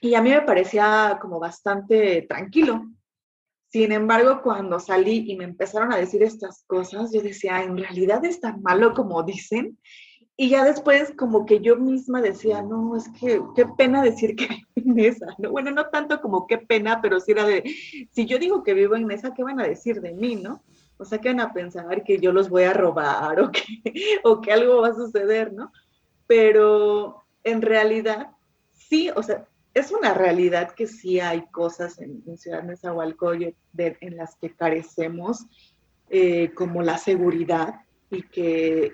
y 0.00 0.14
a 0.14 0.22
mí 0.22 0.30
me 0.30 0.42
parecía 0.42 1.18
como 1.20 1.38
bastante 1.38 2.22
tranquilo. 2.22 2.84
Sin 3.68 3.92
embargo, 3.92 4.42
cuando 4.42 4.78
salí 4.78 5.30
y 5.30 5.36
me 5.36 5.44
empezaron 5.44 5.92
a 5.92 5.96
decir 5.96 6.22
estas 6.22 6.64
cosas, 6.66 7.12
yo 7.12 7.22
decía, 7.22 7.62
¿en 7.62 7.76
realidad 7.76 8.24
es 8.24 8.40
tan 8.40 8.62
malo 8.62 8.92
como 8.92 9.22
dicen? 9.22 9.78
Y 10.36 10.48
ya 10.48 10.64
después 10.64 11.12
como 11.16 11.44
que 11.44 11.60
yo 11.60 11.76
misma 11.76 12.22
decía, 12.22 12.62
no, 12.62 12.96
es 12.96 13.08
que 13.20 13.40
qué 13.54 13.66
pena 13.66 14.02
decir 14.02 14.34
que 14.34 14.48
en 14.74 14.98
esa, 14.98 15.26
¿no? 15.38 15.50
Bueno, 15.50 15.70
no 15.70 15.86
tanto 15.90 16.20
como 16.20 16.46
qué 16.46 16.58
pena, 16.58 17.00
pero 17.02 17.20
sí 17.20 17.32
era 17.32 17.44
de, 17.44 17.62
si 18.10 18.26
yo 18.26 18.38
digo 18.38 18.62
que 18.62 18.74
vivo 18.74 18.96
en 18.96 19.10
esa, 19.10 19.34
¿qué 19.34 19.42
van 19.42 19.60
a 19.60 19.66
decir 19.66 20.00
de 20.00 20.12
mí, 20.12 20.36
no? 20.36 20.62
O 20.96 21.04
sea, 21.04 21.18
¿qué 21.18 21.28
van 21.28 21.40
a 21.40 21.52
pensar 21.52 22.04
que 22.04 22.18
yo 22.18 22.32
los 22.32 22.48
voy 22.48 22.62
a 22.62 22.72
robar 22.72 23.40
o 23.42 23.50
que, 23.50 23.62
o 24.24 24.40
que 24.40 24.52
algo 24.52 24.80
va 24.80 24.88
a 24.88 24.94
suceder, 24.94 25.52
¿no? 25.52 25.72
Pero 26.26 27.24
en 27.44 27.60
realidad, 27.60 28.30
sí, 28.72 29.10
o 29.14 29.22
sea, 29.22 29.46
es 29.74 29.90
una 29.90 30.14
realidad 30.14 30.72
que 30.72 30.86
sí 30.86 31.20
hay 31.20 31.46
cosas 31.50 31.98
en, 31.98 32.22
Ciudad 32.36 32.62
Nezahualcóyotl 32.62 33.56
en 33.74 34.16
las 34.16 34.36
que 34.36 34.54
carecemos, 34.54 35.46
eh, 36.10 36.52
como 36.54 36.82
la 36.82 36.98
seguridad, 36.98 37.76
y 38.10 38.22
que 38.22 38.92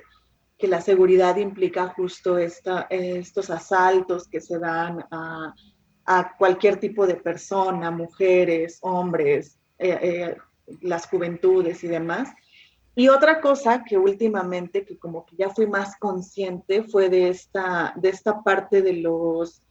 que 0.58 0.66
la 0.66 0.80
seguridad 0.80 1.36
implica 1.36 1.88
justo 1.88 2.36
estos 2.36 3.50
asaltos 3.50 4.26
que 4.26 4.40
se 4.40 4.58
dan 4.58 5.04
a, 5.10 5.54
cualquier 6.38 6.78
tipo 6.80 7.06
de 7.06 7.16
persona, 7.16 7.90
mujeres, 7.90 8.78
hombres, 8.80 9.58
eh, 9.78 9.98
eh, 10.02 10.36
las 10.80 11.06
juventudes 11.06 11.84
y 11.84 11.88
demás. 11.88 12.30
Y 12.94 13.08
otra 13.08 13.42
cosa 13.42 13.84
que 13.84 13.98
últimamente, 13.98 14.86
que 14.86 14.98
como 14.98 15.26
que 15.26 15.36
ya 15.36 15.50
fui 15.50 15.66
más 15.66 15.96
consciente, 15.98 16.82
fue 16.82 17.10
de 17.10 17.28
esta, 17.28 17.92
de 17.94 18.08
esta 18.08 18.42
parte 18.42 18.82
de 18.82 18.94
los 18.94 19.62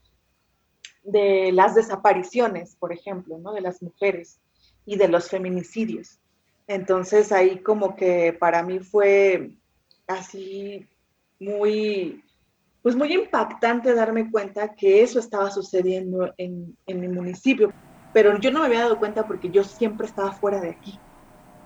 de 1.03 1.51
las 1.53 1.73
desapariciones, 1.73 2.75
por 2.75 2.91
ejemplo, 2.91 3.37
¿no? 3.39 3.53
de 3.53 3.61
las 3.61 3.81
mujeres 3.81 4.41
y 4.85 4.97
de 4.97 5.07
los 5.07 5.29
feminicidios. 5.29 6.19
Entonces 6.67 7.31
ahí 7.31 7.59
como 7.59 7.95
que 7.95 8.33
para 8.37 8.61
mí 8.61 8.79
fue 8.79 9.51
así 10.07 10.87
muy, 11.39 12.23
pues 12.81 12.95
muy 12.95 13.13
impactante 13.13 13.93
darme 13.93 14.31
cuenta 14.31 14.73
que 14.73 15.03
eso 15.03 15.19
estaba 15.19 15.51
sucediendo 15.51 16.33
en, 16.37 16.75
en 16.87 16.99
mi 16.99 17.07
municipio, 17.07 17.71
pero 18.13 18.39
yo 18.39 18.51
no 18.51 18.61
me 18.61 18.67
había 18.67 18.81
dado 18.81 18.99
cuenta 18.99 19.27
porque 19.27 19.49
yo 19.49 19.63
siempre 19.63 20.07
estaba 20.07 20.31
fuera 20.31 20.59
de 20.59 20.69
aquí. 20.69 20.99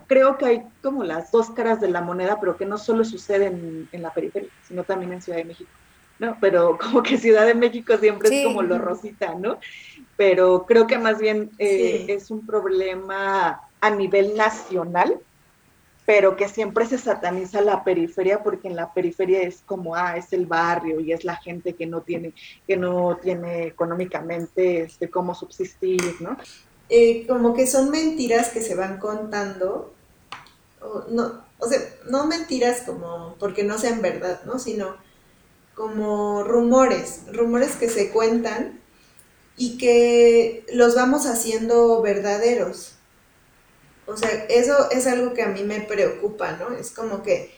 Creo 0.07 0.37
que 0.37 0.45
hay 0.45 0.63
como 0.81 1.03
las 1.03 1.31
dos 1.31 1.51
caras 1.51 1.79
de 1.79 1.87
la 1.87 2.01
moneda, 2.01 2.39
pero 2.39 2.57
que 2.57 2.65
no 2.65 2.77
solo 2.77 3.05
sucede 3.05 3.45
en, 3.45 3.87
en 3.91 4.01
la 4.01 4.13
periferia, 4.13 4.49
sino 4.67 4.83
también 4.83 5.13
en 5.13 5.21
Ciudad 5.21 5.37
de 5.37 5.45
México. 5.45 5.69
¿no? 6.21 6.37
Pero 6.39 6.77
como 6.81 7.01
que 7.01 7.17
Ciudad 7.17 7.45
de 7.45 7.55
México 7.55 7.97
siempre 7.97 8.29
es 8.29 8.45
como 8.45 8.61
lo 8.61 8.77
rosita, 8.77 9.35
¿no? 9.35 9.57
Pero 10.15 10.65
creo 10.65 10.85
que 10.85 10.97
más 10.97 11.19
bien 11.19 11.49
eh, 11.57 12.05
es 12.09 12.29
un 12.29 12.45
problema 12.45 13.61
a 13.81 13.89
nivel 13.89 14.37
nacional 14.37 15.19
pero 16.11 16.35
que 16.35 16.49
siempre 16.49 16.85
se 16.85 16.97
sataniza 16.97 17.61
la 17.61 17.85
periferia 17.85 18.43
porque 18.43 18.67
en 18.67 18.75
la 18.75 18.93
periferia 18.93 19.43
es 19.43 19.63
como, 19.65 19.95
ah, 19.95 20.17
es 20.17 20.33
el 20.33 20.45
barrio 20.45 20.99
y 20.99 21.13
es 21.13 21.23
la 21.23 21.37
gente 21.37 21.73
que 21.73 21.85
no 21.85 22.01
tiene, 22.01 22.33
que 22.67 22.75
no 22.75 23.17
tiene 23.23 23.67
económicamente 23.67 24.81
este, 24.81 25.09
cómo 25.09 25.33
subsistir, 25.33 26.17
¿no? 26.19 26.35
Eh, 26.89 27.25
como 27.29 27.53
que 27.53 27.65
son 27.65 27.91
mentiras 27.91 28.49
que 28.49 28.61
se 28.61 28.75
van 28.75 28.97
contando, 28.97 29.93
o, 30.81 31.05
no, 31.09 31.45
o 31.59 31.67
sea, 31.69 31.79
no 32.09 32.27
mentiras 32.27 32.81
como 32.81 33.37
porque 33.39 33.63
no 33.63 33.77
sean 33.77 34.01
verdad, 34.01 34.41
¿no? 34.43 34.59
Sino 34.59 34.97
como 35.75 36.43
rumores, 36.43 37.21
rumores 37.31 37.77
que 37.77 37.87
se 37.87 38.09
cuentan 38.09 38.81
y 39.55 39.77
que 39.77 40.65
los 40.73 40.93
vamos 40.93 41.25
haciendo 41.25 42.01
verdaderos. 42.01 42.95
O 44.13 44.17
sea, 44.17 44.29
eso 44.49 44.89
es 44.91 45.07
algo 45.07 45.33
que 45.33 45.43
a 45.43 45.47
mí 45.47 45.63
me 45.63 45.81
preocupa, 45.81 46.53
¿no? 46.53 46.75
Es 46.75 46.91
como 46.91 47.23
que 47.23 47.51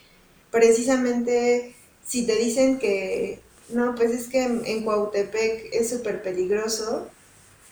precisamente 0.52 1.76
si 2.06 2.26
te 2.26 2.36
dicen 2.36 2.80
que, 2.80 3.40
no, 3.70 3.96
pues 3.96 4.12
es 4.12 4.28
que 4.28 4.44
en, 4.44 4.66
en 4.66 4.84
Cuautepec 4.84 5.70
es 5.74 5.90
súper 5.90 6.22
peligroso, 6.22 7.08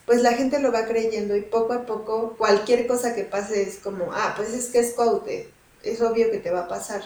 pues 0.05 0.21
la 0.21 0.33
gente 0.33 0.59
lo 0.59 0.71
va 0.71 0.85
creyendo 0.85 1.35
y 1.35 1.41
poco 1.41 1.73
a 1.73 1.85
poco 1.85 2.35
cualquier 2.37 2.87
cosa 2.87 3.13
que 3.13 3.23
pase 3.23 3.61
es 3.61 3.77
como, 3.77 4.11
ah, 4.11 4.33
pues 4.35 4.53
es 4.53 4.67
que 4.67 4.79
es 4.79 4.93
Cuaute, 4.93 5.49
es 5.83 6.01
obvio 6.01 6.31
que 6.31 6.39
te 6.39 6.51
va 6.51 6.61
a 6.61 6.67
pasar. 6.67 7.01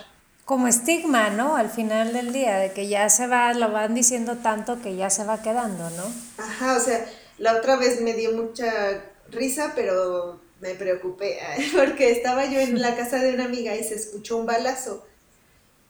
Como 0.46 0.68
estigma, 0.68 1.32
¿no? 1.32 1.56
Al 1.56 1.70
final 1.70 2.14
del 2.14 2.32
día, 2.32 2.58
de 2.58 2.72
que 2.72 2.88
ya 2.88 3.10
se 3.10 3.26
va, 3.26 3.54
lo 3.54 3.72
van 3.72 3.96
diciendo 3.96 4.38
tanto 4.38 4.80
que 4.82 4.96
ya 4.96 5.10
se 5.10 5.24
va 5.24 5.42
quedando, 5.42 5.90
¿no? 5.92 6.04
Ajá, 6.38 6.78
o 6.78 6.80
sea, 6.80 7.06
la 7.40 7.58
otra 7.58 7.78
vez 7.78 8.00
me 8.02 8.14
dio 8.14 8.32
mucha 8.32 9.04
risa, 9.32 9.74
pero 9.76 10.40
me 10.66 10.76
preocupé 10.76 11.40
porque 11.76 12.12
estaba 12.12 12.46
yo 12.46 12.60
en 12.60 12.82
la 12.82 12.96
casa 12.96 13.20
de 13.20 13.34
una 13.34 13.46
amiga 13.46 13.76
y 13.76 13.84
se 13.84 13.96
escuchó 13.96 14.38
un 14.38 14.46
balazo. 14.46 15.06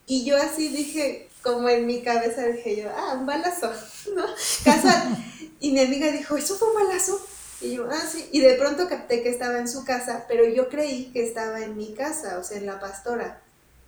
Y 0.06 0.24
yo 0.24 0.36
así 0.36 0.68
dije, 0.68 1.28
como 1.42 1.68
en 1.68 1.86
mi 1.86 2.02
cabeza 2.02 2.46
dije 2.46 2.76
yo, 2.76 2.90
ah, 2.94 3.14
un 3.18 3.26
balazo, 3.26 3.72
¿no? 4.14 4.24
Casual. 4.64 5.16
Y 5.58 5.72
mi 5.72 5.80
amiga 5.80 6.08
dijo, 6.12 6.36
¿eso 6.36 6.54
fue 6.56 6.68
un 6.68 6.86
balazo? 6.86 7.18
Y 7.62 7.76
yo, 7.76 7.88
ah, 7.90 8.06
sí. 8.06 8.28
Y 8.30 8.40
de 8.40 8.54
pronto 8.56 8.90
capté 8.90 9.22
que 9.22 9.30
estaba 9.30 9.58
en 9.58 9.66
su 9.66 9.86
casa, 9.86 10.26
pero 10.28 10.46
yo 10.46 10.68
creí 10.68 11.06
que 11.12 11.26
estaba 11.26 11.60
en 11.60 11.78
mi 11.78 11.94
casa, 11.94 12.38
o 12.38 12.44
sea, 12.44 12.58
en 12.58 12.66
la 12.66 12.78
pastora. 12.78 13.40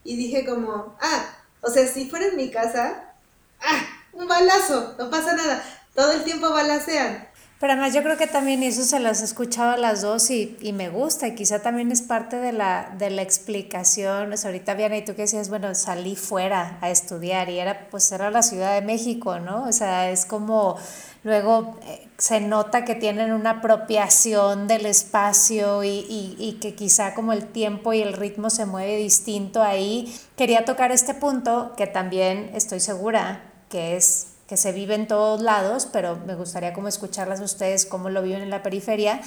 Y 0.02 0.16
dije 0.16 0.46
como, 0.46 0.96
ah, 0.98 1.36
o 1.60 1.70
sea, 1.70 1.86
si 1.86 2.08
fuera 2.08 2.28
en 2.28 2.36
mi 2.36 2.50
casa, 2.50 3.12
ah, 3.60 3.86
un 4.14 4.26
balazo, 4.26 4.94
no 4.98 5.10
pasa 5.10 5.34
nada. 5.34 5.62
Todo 5.94 6.12
el 6.12 6.24
tiempo 6.24 6.48
balacean. 6.48 7.28
Pero 7.60 7.72
además 7.72 7.92
yo 7.92 8.04
creo 8.04 8.16
que 8.16 8.28
también 8.28 8.62
eso 8.62 8.84
se 8.84 9.00
las 9.00 9.20
he 9.20 9.24
escuchado 9.24 9.72
a 9.72 9.76
las 9.76 10.02
dos 10.02 10.30
y, 10.30 10.56
y 10.60 10.72
me 10.72 10.90
gusta 10.90 11.26
y 11.26 11.34
quizá 11.34 11.60
también 11.60 11.90
es 11.90 12.02
parte 12.02 12.36
de 12.36 12.52
la, 12.52 12.94
de 12.98 13.10
la 13.10 13.22
explicación. 13.22 14.32
ahorita 14.32 14.74
Viana 14.74 14.96
y 14.96 15.04
tú 15.04 15.16
que 15.16 15.22
decías, 15.22 15.48
bueno, 15.48 15.74
salí 15.74 16.14
fuera 16.14 16.78
a 16.80 16.90
estudiar 16.90 17.50
y 17.50 17.58
era 17.58 17.88
pues 17.90 18.12
era 18.12 18.30
la 18.30 18.42
Ciudad 18.42 18.74
de 18.74 18.86
México, 18.86 19.40
¿no? 19.40 19.64
O 19.64 19.72
sea, 19.72 20.08
es 20.08 20.24
como 20.24 20.76
luego 21.24 21.76
eh, 21.82 22.06
se 22.16 22.40
nota 22.40 22.84
que 22.84 22.94
tienen 22.94 23.32
una 23.32 23.50
apropiación 23.50 24.68
del 24.68 24.86
espacio 24.86 25.82
y, 25.82 25.88
y, 25.88 26.36
y, 26.38 26.60
que 26.60 26.76
quizá 26.76 27.12
como 27.14 27.32
el 27.32 27.46
tiempo 27.46 27.92
y 27.92 28.02
el 28.02 28.12
ritmo 28.12 28.50
se 28.50 28.66
mueve 28.66 28.96
distinto 28.98 29.64
ahí. 29.64 30.14
Quería 30.36 30.64
tocar 30.64 30.92
este 30.92 31.12
punto 31.12 31.72
que 31.76 31.88
también 31.88 32.52
estoy 32.54 32.78
segura 32.78 33.42
que 33.68 33.96
es 33.96 34.37
que 34.48 34.56
se 34.56 34.72
vive 34.72 34.94
en 34.94 35.06
todos 35.06 35.42
lados, 35.42 35.86
pero 35.92 36.16
me 36.26 36.34
gustaría 36.34 36.72
como 36.72 36.88
escucharlas 36.88 37.40
a 37.40 37.44
ustedes 37.44 37.84
cómo 37.84 38.08
lo 38.08 38.22
viven 38.22 38.40
en 38.40 38.50
la 38.50 38.62
periferia. 38.62 39.20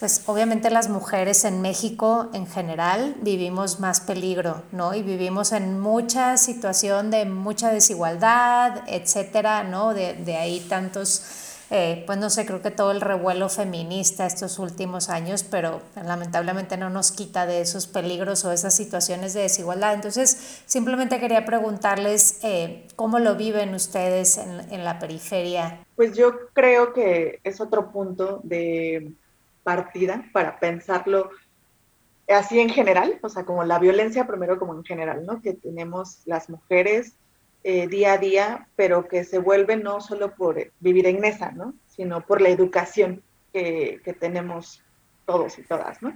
Pues 0.00 0.22
obviamente 0.26 0.68
las 0.70 0.88
mujeres 0.88 1.44
en 1.44 1.62
México 1.62 2.28
en 2.34 2.48
general 2.48 3.14
vivimos 3.22 3.78
más 3.78 4.00
peligro, 4.00 4.62
¿no? 4.72 4.92
Y 4.92 5.02
vivimos 5.02 5.52
en 5.52 5.78
mucha 5.78 6.36
situación 6.36 7.12
de 7.12 7.24
mucha 7.24 7.70
desigualdad, 7.70 8.82
etcétera, 8.88 9.62
¿no? 9.62 9.94
De, 9.94 10.14
de 10.14 10.36
ahí 10.36 10.58
tantos 10.68 11.22
eh, 11.76 12.04
pues 12.06 12.18
no 12.18 12.30
sé, 12.30 12.46
creo 12.46 12.62
que 12.62 12.70
todo 12.70 12.92
el 12.92 13.00
revuelo 13.00 13.48
feminista 13.48 14.26
estos 14.26 14.60
últimos 14.60 15.08
años, 15.10 15.42
pero 15.42 15.82
lamentablemente 15.96 16.76
no 16.76 16.88
nos 16.88 17.10
quita 17.10 17.46
de 17.46 17.60
esos 17.60 17.88
peligros 17.88 18.44
o 18.44 18.52
esas 18.52 18.76
situaciones 18.76 19.34
de 19.34 19.40
desigualdad. 19.40 19.92
Entonces, 19.92 20.62
simplemente 20.66 21.18
quería 21.18 21.44
preguntarles 21.44 22.38
eh, 22.44 22.86
cómo 22.94 23.18
lo 23.18 23.34
viven 23.34 23.74
ustedes 23.74 24.38
en, 24.38 24.72
en 24.72 24.84
la 24.84 25.00
periferia. 25.00 25.84
Pues 25.96 26.16
yo 26.16 26.46
creo 26.52 26.92
que 26.92 27.40
es 27.42 27.60
otro 27.60 27.90
punto 27.90 28.40
de 28.44 29.12
partida 29.64 30.24
para 30.32 30.60
pensarlo 30.60 31.30
así 32.28 32.60
en 32.60 32.68
general, 32.68 33.18
o 33.20 33.28
sea, 33.28 33.44
como 33.44 33.64
la 33.64 33.80
violencia 33.80 34.28
primero 34.28 34.60
como 34.60 34.74
en 34.74 34.84
general, 34.84 35.26
¿no? 35.26 35.42
Que 35.42 35.54
tenemos 35.54 36.20
las 36.24 36.48
mujeres 36.48 37.14
eh, 37.64 37.88
día 37.88 38.12
a 38.12 38.18
día, 38.18 38.68
pero 38.76 39.08
que 39.08 39.24
se 39.24 39.38
vuelve 39.38 39.76
no 39.76 40.00
solo 40.00 40.34
por 40.34 40.70
vivir 40.80 41.06
en 41.06 41.20
mesa, 41.20 41.50
¿no? 41.50 41.74
sino 41.86 42.20
por 42.20 42.40
la 42.40 42.50
educación 42.50 43.22
que, 43.52 44.00
tenemos 44.20 44.82
todos 45.24 45.58
y 45.58 45.62
todas. 45.62 46.02
¿no? 46.02 46.12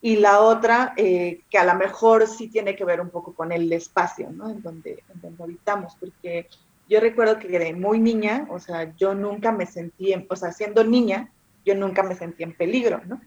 y 0.00 0.16
la 0.16 0.40
otra 0.40 0.94
eh, 0.96 1.42
que 1.48 1.58
a 1.58 1.64
lo 1.64 1.74
mejor 1.74 2.26
sí 2.26 2.48
tiene 2.48 2.74
que 2.74 2.84
ver 2.84 3.00
un 3.00 3.10
poco 3.10 3.34
con 3.34 3.52
el 3.52 3.72
espacio, 3.72 4.30
¿no? 4.30 4.50
En 4.50 4.60
donde, 4.60 5.04
en 5.14 5.20
donde 5.20 5.44
habitamos, 5.44 5.94
porque 6.00 6.48
yo 6.88 6.98
recuerdo 6.98 7.38
que 7.38 7.46
de 7.58 7.72
muy 7.72 8.00
niña, 8.00 8.46
o 8.50 8.58
sea, 8.58 8.94
yo 8.96 9.14
nunca 9.14 9.52
me 9.52 9.64
sentí, 9.64 10.12
en, 10.12 10.26
o 10.28 10.34
sea, 10.34 10.50
siendo 10.50 10.82
niña, 10.82 11.30
yo 11.64 11.76
nunca 11.76 12.02
me 12.02 12.16
sentí 12.16 12.42
en 12.42 12.52
peligro, 12.52 13.00
¿no? 13.06 13.20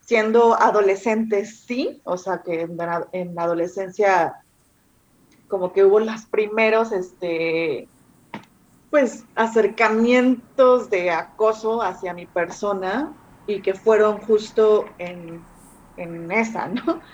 Siendo 0.00 0.54
adolescente, 0.54 1.44
sí, 1.44 2.00
o 2.04 2.16
sea, 2.16 2.42
que 2.42 2.62
en 2.62 2.78
en 3.12 3.34
la 3.34 3.42
adolescencia 3.42 4.42
como 5.50 5.72
que 5.72 5.84
hubo 5.84 6.00
los 6.00 6.24
primeros, 6.26 6.92
este, 6.92 7.88
pues, 8.90 9.24
acercamientos 9.34 10.88
de 10.88 11.10
acoso 11.10 11.82
hacia 11.82 12.14
mi 12.14 12.26
persona 12.26 13.12
y 13.46 13.60
que 13.60 13.74
fueron 13.74 14.18
justo 14.18 14.86
en 14.98 15.44
en 16.00 16.30
esa, 16.32 16.68
¿no? 16.68 17.00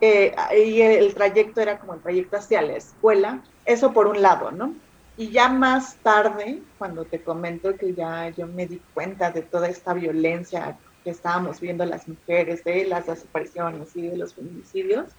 Eh, 0.00 0.34
y 0.66 0.82
el 0.82 1.14
trayecto 1.14 1.62
era 1.62 1.78
como 1.78 1.94
el 1.94 2.02
trayecto 2.02 2.36
hacia 2.36 2.60
la 2.60 2.76
escuela, 2.76 3.42
eso 3.64 3.94
por 3.94 4.06
un 4.06 4.20
lado, 4.20 4.50
¿no? 4.50 4.74
Y 5.16 5.30
ya 5.30 5.48
más 5.48 5.96
tarde, 6.02 6.60
cuando 6.76 7.06
te 7.06 7.22
comento 7.22 7.74
que 7.76 7.94
ya 7.94 8.28
yo 8.28 8.46
me 8.46 8.66
di 8.66 8.82
cuenta 8.92 9.30
de 9.30 9.42
toda 9.42 9.68
esta 9.68 9.94
violencia 9.94 10.76
que 11.04 11.10
estábamos 11.10 11.58
viendo 11.58 11.86
las 11.86 12.06
mujeres, 12.06 12.62
de 12.64 12.84
las 12.84 13.06
desapariciones 13.06 13.96
y 13.96 14.08
de 14.08 14.18
los 14.18 14.34
feminicidios, 14.34 15.12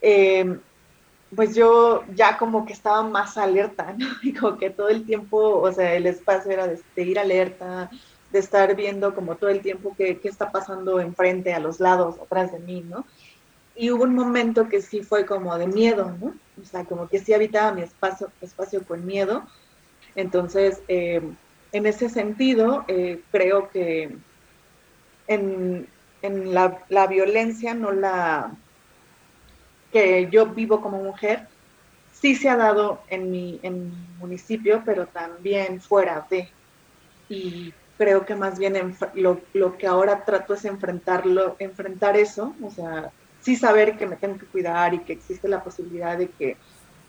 eh, 0.00 0.58
pues 1.34 1.54
yo 1.54 2.04
ya 2.14 2.38
como 2.38 2.66
que 2.66 2.72
estaba 2.72 3.02
más 3.02 3.38
alerta, 3.38 3.94
¿no? 3.96 4.06
Y 4.22 4.32
como 4.32 4.58
que 4.58 4.70
todo 4.70 4.88
el 4.88 5.04
tiempo, 5.04 5.60
o 5.60 5.72
sea, 5.72 5.94
el 5.94 6.06
espacio 6.06 6.50
era 6.50 6.66
de 6.66 7.02
ir 7.02 7.18
alerta, 7.18 7.90
de 8.32 8.38
estar 8.38 8.74
viendo 8.76 9.14
como 9.14 9.36
todo 9.36 9.50
el 9.50 9.60
tiempo 9.60 9.94
qué, 9.96 10.20
está 10.24 10.50
pasando 10.52 11.00
enfrente, 11.00 11.52
a 11.52 11.60
los 11.60 11.80
lados, 11.80 12.18
atrás 12.20 12.52
de 12.52 12.60
mí, 12.60 12.82
¿no? 12.82 13.04
Y 13.74 13.90
hubo 13.90 14.04
un 14.04 14.14
momento 14.14 14.68
que 14.68 14.82
sí 14.82 15.02
fue 15.02 15.26
como 15.26 15.56
de 15.56 15.66
miedo, 15.66 16.14
¿no? 16.20 16.34
O 16.60 16.64
sea, 16.64 16.84
como 16.84 17.08
que 17.08 17.18
sí 17.18 17.32
habitaba 17.32 17.72
mi 17.72 17.82
espacio, 17.82 18.30
espacio 18.40 18.84
con 18.84 19.06
miedo. 19.06 19.44
Entonces, 20.16 20.82
eh, 20.88 21.22
en 21.72 21.86
ese 21.86 22.08
sentido, 22.08 22.84
eh, 22.88 23.22
creo 23.30 23.70
que 23.70 24.16
en, 25.28 25.86
la, 26.22 27.06
violencia, 27.08 27.74
no 27.74 27.92
la 27.92 28.52
que 29.92 30.28
yo 30.30 30.46
vivo 30.46 30.80
como 30.80 31.02
mujer, 31.02 31.46
sí 32.12 32.34
se 32.34 32.48
ha 32.48 32.56
dado 32.56 33.00
en 33.08 33.30
mi, 33.30 33.60
en 33.62 33.90
mi 33.90 34.06
municipio, 34.18 34.82
pero 34.84 35.06
también 35.06 35.80
fuera 35.80 36.26
de. 36.30 36.48
Y 37.28 37.72
creo 37.96 38.24
que 38.24 38.34
más 38.34 38.58
bien 38.58 38.96
lo, 39.14 39.40
lo, 39.52 39.76
que 39.76 39.86
ahora 39.86 40.24
trato 40.24 40.54
es 40.54 40.64
enfrentarlo, 40.64 41.56
enfrentar 41.58 42.16
eso, 42.16 42.54
o 42.62 42.70
sea, 42.70 43.10
sí 43.40 43.56
saber 43.56 43.96
que 43.96 44.06
me 44.06 44.16
tengo 44.16 44.38
que 44.38 44.46
cuidar 44.46 44.94
y 44.94 45.00
que 45.00 45.12
existe 45.12 45.48
la 45.48 45.62
posibilidad 45.62 46.16
de 46.16 46.28
que 46.28 46.56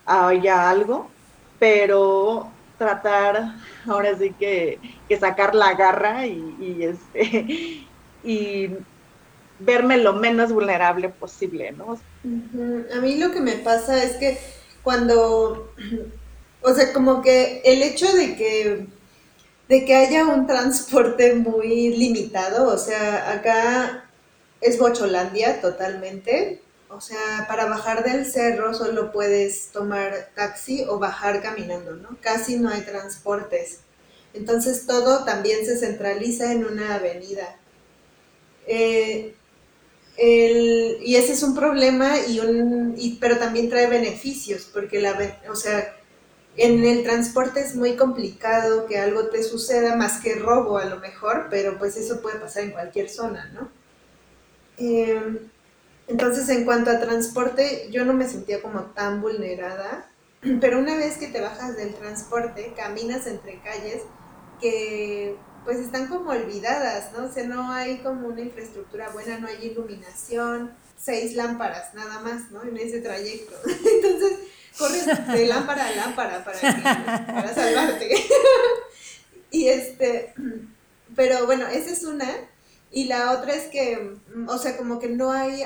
haya 0.05 0.69
algo, 0.69 1.09
pero 1.59 2.51
tratar 2.77 3.55
ahora 3.87 4.17
sí 4.17 4.31
que, 4.31 4.79
que 5.07 5.17
sacar 5.17 5.53
la 5.53 5.75
garra 5.75 6.25
y, 6.25 6.83
este, 6.83 7.85
y 8.23 8.69
verme 9.63 9.97
lo 9.97 10.13
menos 10.13 10.51
vulnerable 10.51 11.09
posible, 11.09 11.71
¿no? 11.71 11.99
A 12.93 12.99
mí 12.99 13.15
lo 13.15 13.31
que 13.31 13.41
me 13.41 13.53
pasa 13.53 14.03
es 14.03 14.17
que 14.17 14.37
cuando, 14.83 15.73
o 16.61 16.73
sea, 16.73 16.93
como 16.93 17.21
que 17.21 17.61
el 17.63 17.81
hecho 17.83 18.11
de 18.13 18.35
que 18.35 18.87
de 19.71 19.85
que 19.85 19.95
haya 19.95 20.25
un 20.25 20.47
transporte 20.47 21.33
muy 21.33 21.95
limitado, 21.95 22.67
o 22.67 22.77
sea, 22.77 23.31
acá 23.31 24.03
es 24.59 24.77
Bocholandia 24.77 25.61
totalmente, 25.61 26.61
o 26.89 26.99
sea, 26.99 27.45
para 27.47 27.67
bajar 27.67 28.03
del 28.03 28.25
cerro 28.25 28.73
solo 28.73 29.13
puedes 29.13 29.71
tomar 29.71 30.29
taxi 30.35 30.83
o 30.89 30.99
bajar 30.99 31.41
caminando, 31.41 31.95
¿no? 31.95 32.17
Casi 32.19 32.57
no 32.57 32.67
hay 32.67 32.81
transportes. 32.81 33.79
Entonces 34.33 34.85
todo 34.85 35.23
también 35.23 35.65
se 35.65 35.77
centraliza 35.77 36.51
en 36.51 36.65
una 36.65 36.95
avenida. 36.95 37.55
Eh, 38.67 39.35
y 40.17 41.15
ese 41.15 41.33
es 41.33 41.43
un 41.43 41.55
problema, 41.55 42.19
y 42.27 42.39
un, 42.39 42.95
pero 43.19 43.37
también 43.37 43.69
trae 43.69 43.87
beneficios, 43.87 44.69
porque 44.71 44.99
la, 44.99 45.17
o 45.49 45.55
sea, 45.55 45.95
en 46.57 46.83
el 46.83 47.03
transporte 47.03 47.61
es 47.61 47.75
muy 47.75 47.95
complicado 47.95 48.85
que 48.85 48.97
algo 48.99 49.27
te 49.27 49.43
suceda, 49.43 49.95
más 49.95 50.21
que 50.21 50.35
robo 50.35 50.77
a 50.77 50.85
lo 50.85 50.99
mejor, 50.99 51.47
pero 51.49 51.77
pues 51.77 51.95
eso 51.97 52.21
puede 52.21 52.39
pasar 52.39 52.63
en 52.63 52.71
cualquier 52.71 53.09
zona, 53.09 53.49
¿no? 53.53 53.69
Em, 54.77 55.39
entonces, 56.07 56.49
en 56.49 56.65
cuanto 56.65 56.91
a 56.91 56.99
transporte, 56.99 57.87
yo 57.91 58.03
no 58.03 58.13
me 58.13 58.27
sentía 58.27 58.61
como 58.61 58.81
tan 58.87 59.21
vulnerada, 59.21 60.09
pero 60.61 60.79
una 60.79 60.97
vez 60.97 61.17
que 61.17 61.27
te 61.27 61.41
bajas 61.41 61.77
del 61.77 61.93
transporte, 61.95 62.73
caminas 62.75 63.27
entre 63.27 63.61
calles 63.61 64.01
que 64.59 65.35
pues 65.63 65.79
están 65.79 66.07
como 66.07 66.31
olvidadas, 66.31 67.11
¿no? 67.13 67.25
O 67.25 67.31
sea, 67.31 67.45
no 67.45 67.71
hay 67.71 67.99
como 67.99 68.27
una 68.27 68.41
infraestructura 68.41 69.09
buena, 69.09 69.37
no 69.37 69.47
hay 69.47 69.65
iluminación, 69.65 70.71
seis 70.97 71.35
lámparas 71.35 71.93
nada 71.93 72.19
más, 72.19 72.51
¿no? 72.51 72.63
En 72.63 72.77
ese 72.77 73.01
trayecto. 73.01 73.53
Entonces, 73.65 74.39
corres 74.77 75.05
de 75.05 75.47
lámpara 75.47 75.87
a 75.87 75.95
lámpara 75.95 76.43
para, 76.43 76.59
para 77.25 77.53
salvarte. 77.53 78.09
y 79.51 79.67
este, 79.67 80.33
pero 81.15 81.45
bueno, 81.45 81.67
esa 81.67 81.91
es 81.91 82.03
una. 82.03 82.29
Y 82.91 83.05
la 83.05 83.31
otra 83.31 83.53
es 83.53 83.67
que, 83.67 84.17
o 84.47 84.57
sea, 84.57 84.75
como 84.77 84.99
que 84.99 85.09
no 85.09 85.31
hay 85.31 85.63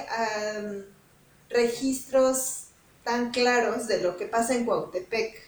registros 1.50 2.66
tan 3.04 3.32
claros 3.32 3.88
de 3.88 4.02
lo 4.02 4.18
que 4.18 4.26
pasa 4.26 4.56
en 4.56 4.66
Cuautepec. 4.66 5.42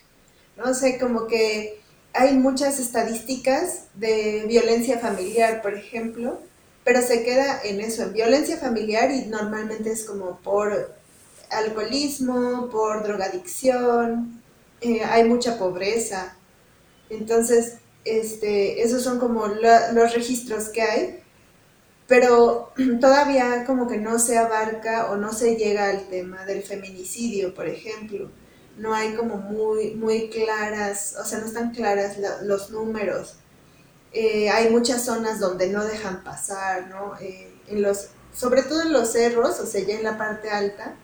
No 0.55 0.73
sé, 0.73 0.97
como 0.97 1.27
que 1.27 1.81
hay 2.17 2.33
muchas 2.35 2.79
estadísticas 2.79 3.83
de 3.93 4.45
violencia 4.47 4.97
familiar, 4.99 5.61
por 5.61 5.75
ejemplo, 5.75 6.39
pero 6.83 7.01
se 7.01 7.23
queda 7.23 7.61
en 7.63 7.79
eso, 7.79 8.03
en 8.03 8.13
violencia 8.13 8.57
familiar 8.57 9.11
y 9.11 9.25
normalmente 9.25 9.91
es 9.91 10.05
como 10.05 10.37
por 10.39 10.95
alcoholismo, 11.51 12.69
por 12.71 13.03
drogadicción, 13.03 14.41
eh, 14.81 15.03
hay 15.03 15.25
mucha 15.25 15.59
pobreza. 15.59 16.35
Entonces, 17.09 17.75
este, 18.03 18.81
esos 18.81 19.03
son 19.03 19.19
como 19.19 19.47
los 19.47 20.13
registros 20.13 20.69
que 20.69 20.81
hay, 20.81 21.19
pero 22.07 22.73
todavía 22.99 23.63
como 23.65 23.87
que 23.87 23.97
no 23.97 24.17
se 24.17 24.37
abarca 24.37 25.11
o 25.11 25.17
no 25.17 25.33
se 25.33 25.55
llega 25.55 25.89
al 25.89 26.07
tema 26.07 26.45
del 26.45 26.63
feminicidio, 26.63 27.53
por 27.53 27.67
ejemplo. 27.67 28.31
No 28.77 28.93
hay 28.93 29.15
como 29.15 29.37
muy, 29.37 29.95
muy 29.95 30.29
claras, 30.29 31.15
o 31.19 31.25
sea, 31.25 31.39
no 31.39 31.47
están 31.47 31.71
claras 31.71 32.17
los 32.43 32.69
números. 32.69 33.35
Eh, 34.13 34.49
hay 34.49 34.69
muchas 34.69 35.03
zonas 35.03 35.39
donde 35.39 35.67
no 35.67 35.83
dejan 35.83 36.23
pasar, 36.23 36.87
¿no? 36.87 37.17
Eh, 37.19 37.53
en 37.67 37.81
los, 37.81 38.07
sobre 38.33 38.63
todo 38.63 38.81
en 38.81 38.93
los 38.93 39.11
cerros, 39.11 39.59
o 39.59 39.65
sea, 39.65 39.81
ya 39.81 39.95
en 39.95 40.03
la 40.03 40.17
parte 40.17 40.49
alta, 40.49 40.95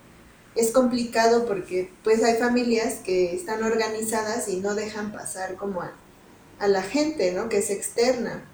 es 0.56 0.72
complicado 0.72 1.46
porque 1.46 1.92
pues 2.04 2.24
hay 2.24 2.38
familias 2.38 2.96
que 3.04 3.36
están 3.36 3.64
organizadas 3.64 4.48
y 4.48 4.58
no 4.58 4.76
dejan 4.76 5.12
pasar 5.12 5.56
como 5.56 5.82
a, 5.82 5.94
la 6.68 6.82
gente, 6.82 7.34
¿no? 7.34 7.50
Que 7.50 7.58
es 7.58 7.70
externa. 7.70 8.46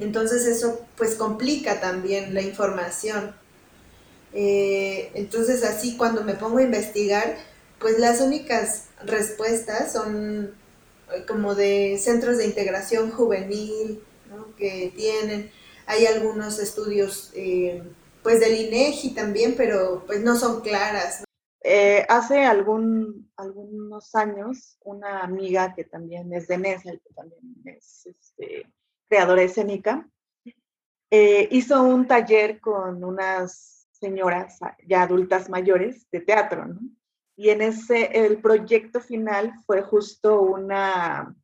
Entonces 0.00 0.44
eso 0.46 0.80
pues 0.96 1.14
complica 1.14 1.80
también 1.80 2.34
la 2.34 2.42
información. 2.42 3.36
Eh, 4.32 5.12
entonces 5.14 5.62
así 5.62 5.96
cuando 5.96 6.24
me 6.24 6.34
pongo 6.34 6.58
a 6.58 6.62
investigar, 6.62 7.36
pues 7.78 7.98
las 7.98 8.20
únicas 8.20 8.88
respuestas 9.04 9.92
son 9.92 10.54
eh, 11.12 11.24
como 11.26 11.54
de 11.54 11.98
centros 11.98 12.38
de 12.38 12.46
integración 12.46 13.10
juvenil 13.10 14.02
¿no? 14.28 14.54
que 14.56 14.92
tienen. 14.96 15.50
Hay 15.86 16.06
algunos 16.06 16.58
estudios 16.58 17.30
eh, 17.34 17.82
pues 18.22 18.40
del 18.40 18.56
INEGI 18.56 19.14
también, 19.14 19.54
pero 19.56 20.04
pues 20.06 20.20
no 20.20 20.36
son 20.36 20.60
claras. 20.60 21.24
Eh, 21.62 22.04
hace 22.08 22.44
algún, 22.44 23.30
algunos 23.36 24.14
años, 24.14 24.78
una 24.84 25.20
amiga 25.20 25.74
que 25.74 25.84
también 25.84 26.32
es 26.32 26.46
de 26.46 26.58
Nesa, 26.58 26.92
que 26.92 27.14
también 27.14 27.42
es 27.64 28.06
este, 28.06 28.66
creadora 29.08 29.42
escénica, 29.42 30.08
eh, 31.10 31.48
hizo 31.50 31.82
un 31.82 32.06
taller 32.06 32.60
con 32.60 33.02
unas 33.02 33.86
señoras 33.92 34.58
ya 34.86 35.02
adultas 35.02 35.48
mayores 35.48 36.06
de 36.10 36.20
teatro, 36.20 36.66
¿no? 36.66 36.80
Y 37.38 37.50
en 37.50 37.62
ese, 37.62 38.26
el 38.26 38.40
proyecto 38.40 39.00
final 39.00 39.52
fue 39.64 39.82
justo 39.82 40.42
una, 40.42 41.36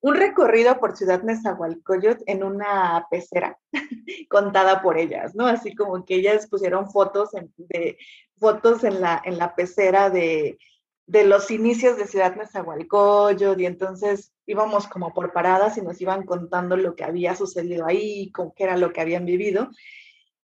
un 0.00 0.14
recorrido 0.14 0.80
por 0.80 0.96
Ciudad 0.96 1.22
Nezahualcóyotl 1.22 2.22
en 2.24 2.42
una 2.42 3.06
pecera 3.10 3.58
contada 4.30 4.80
por 4.80 4.96
ellas, 4.96 5.34
¿no? 5.34 5.46
Así 5.46 5.74
como 5.74 6.02
que 6.06 6.14
ellas 6.14 6.48
pusieron 6.48 6.90
fotos 6.90 7.34
en, 7.34 7.52
de 7.58 7.98
fotos 8.38 8.84
en 8.84 9.02
la, 9.02 9.20
en 9.22 9.36
la 9.36 9.54
pecera 9.54 10.08
de, 10.08 10.56
de 11.04 11.24
los 11.24 11.50
inicios 11.50 11.98
de 11.98 12.06
Ciudad 12.06 12.34
Nezahualcóyotl 12.34 13.60
y 13.60 13.66
entonces 13.66 14.32
íbamos 14.46 14.86
como 14.88 15.12
por 15.12 15.30
paradas 15.34 15.76
y 15.76 15.82
nos 15.82 16.00
iban 16.00 16.24
contando 16.24 16.74
lo 16.78 16.96
que 16.96 17.04
había 17.04 17.36
sucedido 17.36 17.84
ahí, 17.84 18.32
con 18.32 18.50
qué 18.52 18.64
era 18.64 18.78
lo 18.78 18.94
que 18.94 19.02
habían 19.02 19.26
vivido. 19.26 19.68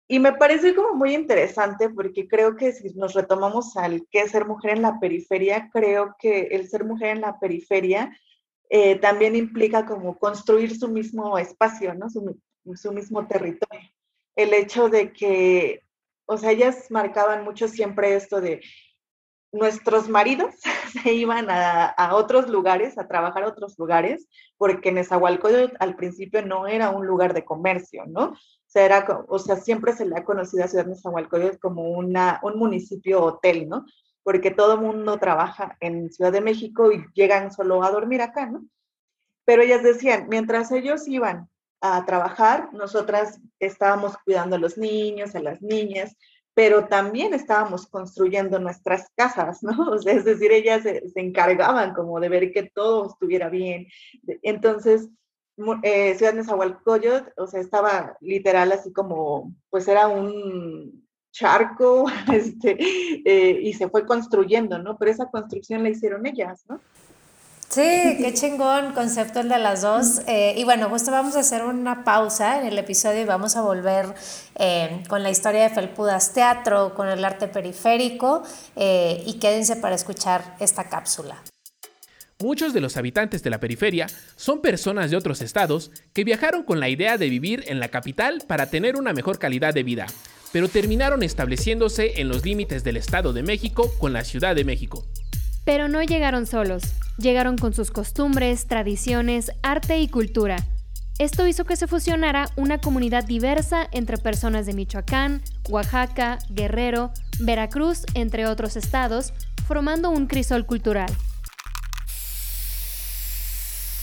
Y 0.07 0.19
me 0.19 0.33
parece 0.35 0.75
como 0.75 0.95
muy 0.95 1.15
interesante 1.15 1.89
porque 1.89 2.29
creo 2.29 2.57
que 2.57 2.73
si 2.73 2.93
nos 2.95 3.15
retomamos 3.15 3.77
al 3.77 4.07
qué 4.11 4.29
ser 4.29 4.47
mujer 4.47 4.73
en 4.73 4.83
la 4.83 5.01
periferia, 5.01 5.71
creo 5.73 6.15
que 6.19 6.49
el 6.53 6.69
ser 6.69 6.85
mujer 6.85 7.17
en 7.17 7.23
la 7.23 7.39
periferia 7.41 8.15
eh, 8.69 8.97
también 8.97 9.35
implica 9.35 9.87
como 9.87 10.19
construir 10.19 10.79
su 10.79 10.89
mismo 10.89 11.39
espacio, 11.39 11.95
¿no? 11.95 12.11
Su, 12.11 12.39
su, 12.75 12.93
mismo 12.93 13.27
territorio. 13.27 13.89
El 14.37 14.53
hecho 14.53 14.89
de 14.89 15.13
que, 15.13 15.83
o 16.27 16.37
sea, 16.37 16.51
ellas 16.51 16.91
marcaban 16.91 17.45
mucho 17.45 17.69
siempre 17.69 18.15
esto 18.15 18.41
de 18.41 18.61
nuestros 19.53 20.09
maridos 20.09 20.55
se 21.03 21.15
iban 21.15 21.49
a, 21.49 21.87
a 21.87 22.15
otros 22.15 22.49
lugares, 22.51 22.99
a 22.99 23.09
trabajar 23.09 23.45
a 23.45 23.49
otros 23.49 23.79
lugares, 23.79 24.29
porque 24.59 24.93
Nezahualcóyotl 24.93 25.77
al 25.79 25.97
principio 25.97 26.45
no 26.45 26.67
era 26.67 26.91
un 26.91 27.07
lugar 27.07 27.33
de 27.33 27.45
comercio, 27.45 28.05
¿no? 28.07 28.35
Era, 28.83 29.25
o 29.29 29.39
sea, 29.39 29.57
siempre 29.57 29.93
se 29.93 30.07
le 30.07 30.17
ha 30.17 30.25
conocido 30.25 30.65
a 30.65 30.69
Ciudad 30.69 30.87
Nezahualcóyotl 30.87 31.59
como 31.59 31.91
una, 31.91 32.41
un 32.43 32.59
municipio 32.59 33.23
hotel, 33.23 33.69
¿no? 33.69 33.85
Porque 34.23 34.51
todo 34.51 34.79
mundo 34.79 35.19
trabaja 35.19 35.77
en 35.81 36.11
Ciudad 36.11 36.33
de 36.33 36.41
México 36.41 36.91
y 36.93 37.05
llegan 37.15 37.53
solo 37.53 37.83
a 37.85 37.91
dormir 37.91 38.23
acá, 38.23 38.47
¿no? 38.47 38.67
Pero 39.45 39.63
ellas 39.63 39.83
decían, 39.83 40.27
mientras 40.29 40.73
ellos 40.73 41.07
iban 41.07 41.49
a 41.81 42.05
trabajar, 42.07 42.73
nosotras 42.73 43.41
estábamos 43.59 44.17
cuidando 44.25 44.57
a 44.57 44.59
los 44.59 44.79
niños, 44.79 45.35
a 45.35 45.41
las 45.41 45.61
niñas, 45.61 46.17
pero 46.55 46.87
también 46.87 47.35
estábamos 47.35 47.87
construyendo 47.87 48.59
nuestras 48.59 49.11
casas, 49.17 49.63
¿no? 49.63 49.95
Es 50.07 50.25
decir, 50.25 50.53
ellas 50.53 50.83
se, 50.83 51.09
se 51.09 51.21
encargaban 51.21 51.93
como 51.95 52.21
de 52.21 52.29
ver 52.29 52.53
que 52.53 52.71
todo 52.75 53.09
estuviera 53.09 53.51
bien. 53.51 53.87
Entonces, 54.43 55.11
eh, 55.83 56.15
Ciudad 56.17 56.35
Nezahualcóyotl, 56.35 57.31
o 57.37 57.47
sea, 57.47 57.61
estaba 57.61 58.17
literal 58.21 58.73
así 58.73 58.93
como, 58.93 59.55
pues 59.71 59.87
era 59.89 60.09
un 60.09 61.05
charco, 61.35 62.07
este, 62.33 62.77
eh, 63.25 63.61
y 63.63 63.75
se 63.75 63.89
fue 63.89 64.07
construyendo, 64.07 64.79
¿no? 64.79 64.97
Pero 64.97 65.11
esa 65.11 65.27
construcción 65.27 65.83
la 65.83 65.91
hicieron 65.91 66.25
ellas, 66.27 66.65
¿no? 66.69 66.81
Sí, 67.69 67.81
qué 68.19 68.33
chingón 68.35 68.93
concepto 68.93 69.41
el 69.41 69.49
de 69.49 69.59
las 69.59 69.83
dos. 69.83 70.21
Eh, 70.29 70.55
y 70.57 70.63
bueno, 70.63 70.89
justo 70.91 71.11
vamos 71.11 71.35
a 71.35 71.41
hacer 71.41 71.65
una 71.65 72.05
pausa 72.05 72.61
en 72.61 72.67
el 72.69 72.79
episodio 72.79 73.23
y 73.23 73.25
vamos 73.25 73.57
a 73.57 73.63
volver 73.63 74.15
eh, 74.55 75.03
con 75.09 75.25
la 75.25 75.31
historia 75.31 75.65
de 75.65 75.71
Felpudas 75.71 76.33
Teatro, 76.33 76.95
con 76.95 77.09
el 77.09 77.25
arte 77.25 77.49
periférico 77.49 78.45
y 78.77 79.39
quédense 79.41 79.75
para 79.75 79.97
escuchar 79.97 80.55
esta 80.61 80.85
cápsula. 80.85 81.43
Muchos 82.41 82.75
de 82.75 82.81
los 82.81 82.97
habitantes 82.97 83.45
de 83.45 83.51
la 83.51 83.61
periferia 83.61 84.09
son 84.35 84.61
personas 84.61 85.11
de 85.11 85.17
otros 85.17 85.41
estados 85.41 85.93
que 86.13 86.25
viajaron 86.25 86.65
con 86.65 86.81
la 86.81 86.89
idea 86.89 87.17
de 87.17 87.29
vivir 87.29 87.63
en 87.69 87.79
la 87.79 87.89
capital 87.89 88.43
para 88.49 88.69
tener 88.71 88.97
una 88.97 89.13
mejor 89.13 89.39
calidad 89.39 89.73
de 89.73 89.85
vida, 89.85 90.07
pero 90.53 90.69
terminaron 90.69 91.23
estableciéndose 91.23 92.21
en 92.21 92.29
los 92.29 92.45
límites 92.45 92.83
del 92.83 92.97
Estado 92.97 93.33
de 93.33 93.45
México 93.45 93.93
con 93.99 94.13
la 94.13 94.25
Ciudad 94.25 94.57
de 94.57 94.65
México. 94.65 95.07
Pero 95.65 95.89
no 95.89 96.03
llegaron 96.03 96.47
solos, 96.47 96.83
llegaron 97.19 97.57
con 97.57 97.73
sus 97.73 97.93
costumbres, 97.93 98.67
tradiciones, 98.67 99.53
arte 99.63 100.01
y 100.01 100.09
cultura. 100.09 100.57
Esto 101.21 101.47
hizo 101.47 101.65
que 101.65 101.77
se 101.77 101.87
fusionara 101.87 102.51
una 102.57 102.79
comunidad 102.79 103.25
diversa 103.25 103.89
entre 103.93 104.19
personas 104.19 104.67
de 104.67 104.75
Michoacán, 104.75 105.41
Oaxaca, 105.69 106.41
Guerrero, 106.51 107.13
Veracruz, 107.39 108.05
entre 108.15 108.47
otros 108.47 108.77
estados, 108.77 109.33
formando 109.69 110.11
un 110.11 110.27
crisol 110.27 110.67
cultural. 110.67 111.13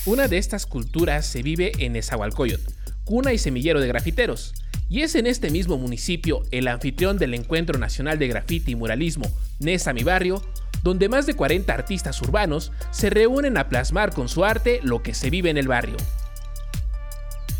Una 0.07 0.27
de 0.27 0.39
estas 0.39 0.65
culturas 0.65 1.27
se 1.27 1.43
vive 1.43 1.73
en 1.77 1.93
Nezahualcóyotl, 1.93 2.73
cuna 3.03 3.33
y 3.33 3.37
semillero 3.37 3.79
de 3.79 3.87
grafiteros, 3.87 4.55
y 4.89 5.03
es 5.03 5.13
en 5.13 5.27
este 5.27 5.51
mismo 5.51 5.77
municipio 5.77 6.41
el 6.49 6.67
anfitrión 6.69 7.19
del 7.19 7.35
Encuentro 7.35 7.77
Nacional 7.77 8.17
de 8.17 8.27
Grafiti 8.27 8.71
y 8.71 8.75
Muralismo, 8.75 9.29
Nesa 9.59 9.93
Mi 9.93 10.03
Barrio, 10.03 10.41
donde 10.81 11.07
más 11.07 11.27
de 11.27 11.35
40 11.35 11.71
artistas 11.71 12.19
urbanos 12.23 12.71
se 12.89 13.11
reúnen 13.11 13.59
a 13.59 13.69
plasmar 13.69 14.11
con 14.11 14.27
su 14.27 14.43
arte 14.43 14.79
lo 14.81 15.03
que 15.03 15.13
se 15.13 15.29
vive 15.29 15.51
en 15.51 15.57
el 15.57 15.67
barrio. 15.67 15.97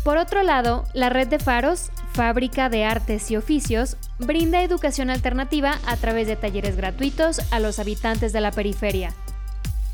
Por 0.02 0.16
otro 0.16 0.42
lado, 0.42 0.84
la 0.94 1.10
red 1.10 1.28
de 1.28 1.38
faros, 1.38 1.92
fábrica 2.12 2.68
de 2.68 2.84
artes 2.84 3.30
y 3.30 3.36
oficios, 3.36 3.96
brinda 4.18 4.64
educación 4.64 5.10
alternativa 5.10 5.78
a 5.86 5.96
través 5.96 6.26
de 6.26 6.34
talleres 6.34 6.74
gratuitos 6.76 7.40
a 7.52 7.60
los 7.60 7.78
habitantes 7.78 8.32
de 8.32 8.40
la 8.40 8.50
periferia. 8.50 9.14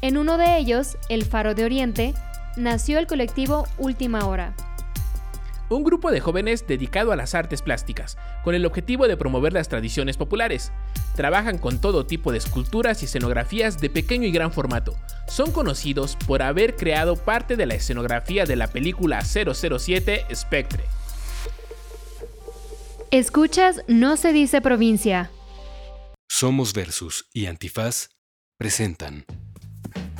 En 0.01 0.17
uno 0.17 0.39
de 0.39 0.57
ellos, 0.57 0.97
el 1.09 1.25
Faro 1.25 1.55
de 1.55 1.65
Oriente, 1.65 2.15
nació 2.59 2.99
el 2.99 3.07
colectivo 3.07 3.67
Última 3.79 4.27
Hora. 4.27 4.55
Un 5.71 5.85
grupo 5.85 6.11
de 6.11 6.21
jóvenes 6.21 6.67
dedicado 6.67 7.13
a 7.13 7.17
las 7.17 7.35
artes 7.35 7.61
plásticas, 7.61 8.17
con 8.43 8.55
el 8.55 8.65
objetivo 8.65 9.07
de 9.07 9.19
promover 9.19 9.53
las 9.53 9.69
tradiciones 9.69 10.17
populares. 10.17 10.73
Trabajan 11.15 11.59
con 11.59 11.79
todo 11.79 12.07
tipo 12.07 12.33
de 12.33 12.39
esculturas 12.39 13.03
y 13.03 13.05
escenografías 13.05 13.79
de 13.79 13.91
pequeño 13.91 14.27
y 14.27 14.33
gran 14.33 14.51
formato. 14.51 14.95
Son 15.29 15.53
conocidos 15.53 16.17
por 16.27 16.43
haber 16.43 16.75
creado 16.75 17.17
parte 17.17 17.57
de 17.57 17.67
la 17.67 17.75
escenografía 17.75 18.47
de 18.47 18.57
la 18.57 18.69
película 18.69 19.23
007 19.23 20.27
Spectre. 20.35 20.85
Escuchas 23.11 23.83
No 23.89 24.17
se 24.17 24.33
dice 24.33 24.61
provincia. 24.61 25.31
Somos 26.29 26.73
Versus 26.73 27.27
y 27.33 27.47
Antifaz 27.47 28.09
presentan 28.59 29.25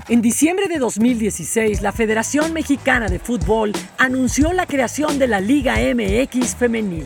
en 0.09 0.23
diciembre 0.23 0.69
de 0.69 0.79
2016, 0.79 1.83
la 1.83 1.93
Federación 1.93 2.55
Mexicana 2.55 3.09
de 3.09 3.19
Fútbol 3.19 3.73
anunció 3.99 4.55
la 4.55 4.65
creación 4.65 5.19
de 5.19 5.29
la 5.29 5.39
Liga 5.39 5.75
MX 5.75 6.57
Femenil. 6.57 7.05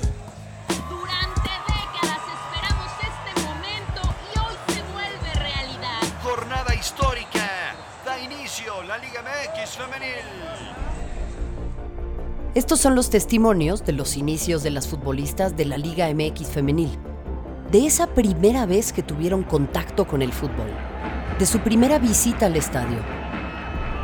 Durante 0.88 1.50
décadas 1.66 2.20
esperamos 2.36 2.92
este 3.02 3.40
momento 3.42 4.02
y 4.32 4.38
hoy 4.38 4.54
se 4.68 4.82
vuelve 4.92 5.34
realidad. 5.34 6.22
Jornada 6.22 6.74
histórica. 6.76 7.74
Da 8.04 8.20
inicio 8.20 8.82
la 8.84 8.98
Liga 8.98 9.22
MX 9.22 9.70
Femenil. 9.70 10.24
Estos 12.54 12.78
son 12.78 12.94
los 12.94 13.10
testimonios 13.10 13.84
de 13.84 13.94
los 13.94 14.16
inicios 14.16 14.62
de 14.62 14.70
las 14.70 14.86
futbolistas 14.86 15.56
de 15.56 15.64
la 15.64 15.76
Liga 15.76 16.08
MX 16.14 16.50
Femenil. 16.50 16.96
De 17.72 17.84
esa 17.84 18.06
primera 18.06 18.64
vez 18.64 18.92
que 18.92 19.02
tuvieron 19.02 19.42
contacto 19.42 20.06
con 20.06 20.22
el 20.22 20.32
fútbol 20.32 20.91
de 21.42 21.46
su 21.46 21.58
primera 21.58 21.98
visita 21.98 22.46
al 22.46 22.54
estadio. 22.54 22.98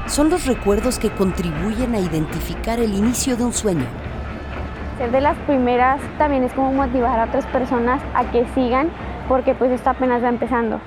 Son 0.09 0.29
los 0.29 0.45
recuerdos 0.45 0.99
que 0.99 1.09
contribuyen 1.11 1.95
a 1.95 2.01
identificar 2.01 2.81
el 2.81 2.93
inicio 2.93 3.37
de 3.37 3.45
un 3.45 3.53
sueño. 3.53 3.87
Ser 4.99 5.13
de 5.13 5.21
las 5.21 5.37
primeras 5.47 6.01
también 6.19 6.43
es 6.43 6.53
como 6.53 6.73
motivar 6.73 7.21
a 7.21 7.27
otras 7.27 7.47
personas 7.47 8.03
a 8.13 8.29
que 8.33 8.45
sigan 8.57 8.91
porque 9.29 9.55
pues 9.55 9.71
esto 9.71 9.89
apenas 9.89 10.21
va 10.21 10.31
empezando. 10.31 10.81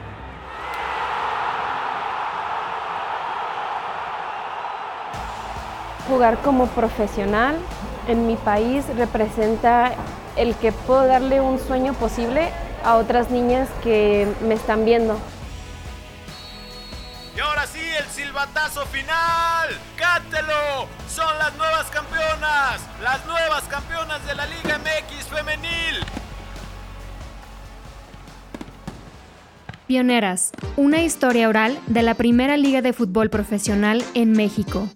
Jugar 6.10 6.38
como 6.40 6.66
profesional 6.68 7.56
en 8.10 8.28
mi 8.28 8.36
país 8.36 8.84
representa 8.98 9.94
el 10.36 10.54
que 10.56 10.74
puedo 10.74 11.08
darle 11.08 11.40
un 11.40 11.60
sueño 11.60 11.94
posible 11.94 12.50
a 12.84 12.98
otras 12.98 13.32
niñas 13.32 13.70
que 13.82 14.28
me 14.46 14.56
están 14.56 14.84
viendo. 14.84 15.16
Ahora 17.62 17.74
sí, 17.74 17.80
el 17.80 18.06
silbatazo 18.06 18.88
final. 18.88 19.70
¡Cátelo! 19.96 20.88
Son 21.08 21.38
las 21.38 21.56
nuevas 21.58 21.92
campeonas. 21.92 22.82
Las 23.04 23.24
nuevas 23.28 23.64
campeonas 23.66 24.26
de 24.26 24.34
la 24.34 24.48
Liga 24.48 24.80
MX 24.80 25.28
femenil. 25.28 25.96
Pioneras, 29.86 30.54
una 30.76 31.04
historia 31.04 31.50
oral 31.50 31.80
de 31.86 32.02
la 32.02 32.16
primera 32.16 32.58
liga 32.58 32.82
de 32.82 32.94
fútbol 32.94 33.30
profesional 33.30 34.04
en 34.16 34.32
México. 34.32 34.90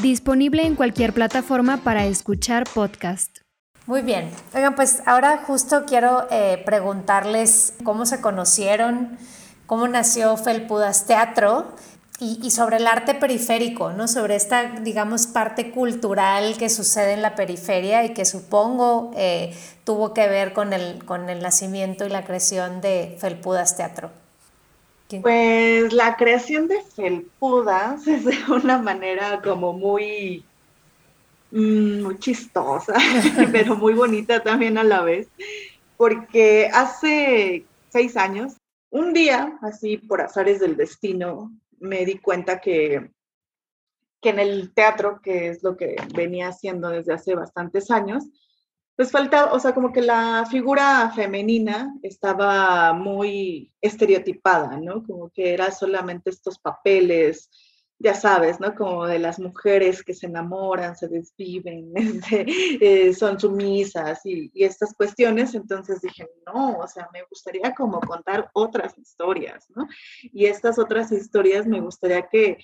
Disponible 0.00 0.64
en 0.64 0.76
cualquier 0.76 1.12
plataforma 1.14 1.78
para 1.78 2.04
escuchar 2.04 2.68
podcast. 2.72 3.38
Muy 3.86 4.02
bien. 4.02 4.30
Oigan, 4.54 4.76
pues 4.76 5.02
ahora 5.06 5.38
justo 5.38 5.86
quiero 5.88 6.28
eh, 6.30 6.62
preguntarles 6.64 7.74
cómo 7.82 8.06
se 8.06 8.20
conocieron, 8.20 9.18
cómo 9.66 9.88
nació 9.88 10.36
Felpudas 10.36 11.06
Teatro 11.06 11.74
y, 12.20 12.50
sobre 12.50 12.76
el 12.76 12.86
arte 12.86 13.14
periférico, 13.14 13.92
¿no? 13.92 14.06
Sobre 14.06 14.36
esta, 14.36 14.80
digamos, 14.80 15.26
parte 15.26 15.70
cultural 15.70 16.56
que 16.56 16.68
sucede 16.68 17.14
en 17.14 17.22
la 17.22 17.34
periferia 17.34 18.04
y 18.04 18.14
que 18.14 18.24
supongo 18.24 19.10
eh, 19.16 19.54
tuvo 19.84 20.14
que 20.14 20.28
ver 20.28 20.52
con 20.52 20.72
el, 20.72 21.04
con 21.04 21.28
el 21.28 21.42
nacimiento 21.42 22.06
y 22.06 22.10
la 22.10 22.24
creación 22.24 22.80
de 22.80 23.16
Felpudas 23.18 23.76
Teatro. 23.76 24.10
Pues 25.20 25.92
la 25.92 26.16
creación 26.16 26.68
de 26.68 26.80
Felpudas 26.82 28.06
es 28.06 28.24
de 28.24 28.36
una 28.48 28.78
manera 28.78 29.40
como 29.42 29.72
muy, 29.72 30.44
mm, 31.50 32.02
muy 32.02 32.18
chistosa, 32.18 32.94
pero 33.52 33.76
muy 33.76 33.94
bonita 33.94 34.42
también 34.42 34.78
a 34.78 34.84
la 34.84 35.02
vez, 35.02 35.28
porque 35.96 36.70
hace 36.72 37.64
seis 37.90 38.16
años 38.16 38.54
un 38.90 39.12
día, 39.12 39.58
así 39.62 39.96
por 39.96 40.20
azares 40.20 40.60
del 40.60 40.76
destino, 40.76 41.50
me 41.82 42.04
di 42.06 42.18
cuenta 42.18 42.60
que, 42.60 43.10
que 44.20 44.30
en 44.30 44.38
el 44.38 44.72
teatro, 44.72 45.20
que 45.22 45.48
es 45.48 45.62
lo 45.62 45.76
que 45.76 45.96
venía 46.14 46.48
haciendo 46.48 46.88
desde 46.88 47.12
hace 47.12 47.34
bastantes 47.34 47.90
años, 47.90 48.24
pues 48.96 49.10
faltaba, 49.10 49.52
o 49.52 49.58
sea, 49.58 49.74
como 49.74 49.92
que 49.92 50.02
la 50.02 50.46
figura 50.50 51.10
femenina 51.14 51.94
estaba 52.02 52.92
muy 52.92 53.72
estereotipada, 53.80 54.78
¿no? 54.78 55.02
Como 55.02 55.30
que 55.30 55.54
era 55.54 55.70
solamente 55.70 56.30
estos 56.30 56.58
papeles, 56.58 57.50
ya 58.02 58.14
sabes, 58.14 58.58
¿no? 58.58 58.74
Como 58.74 59.06
de 59.06 59.18
las 59.18 59.38
mujeres 59.38 60.02
que 60.02 60.12
se 60.12 60.26
enamoran, 60.26 60.96
se 60.96 61.08
desviven, 61.08 61.92
este, 61.94 62.46
eh, 62.80 63.14
son 63.14 63.38
sumisas 63.38 64.20
y, 64.24 64.50
estas 64.54 64.94
cuestiones. 64.94 65.54
Entonces 65.54 66.00
dije, 66.00 66.28
no, 66.46 66.78
o 66.78 66.88
sea, 66.88 67.08
me 67.12 67.22
gustaría 67.30 67.74
como 67.74 68.00
contar 68.00 68.50
otras 68.54 68.98
historias, 68.98 69.66
¿no? 69.74 69.86
Y 70.22 70.46
estas 70.46 70.78
otras 70.78 71.12
historias 71.12 71.66
me 71.66 71.80
gustaría 71.80 72.22
que, 72.22 72.58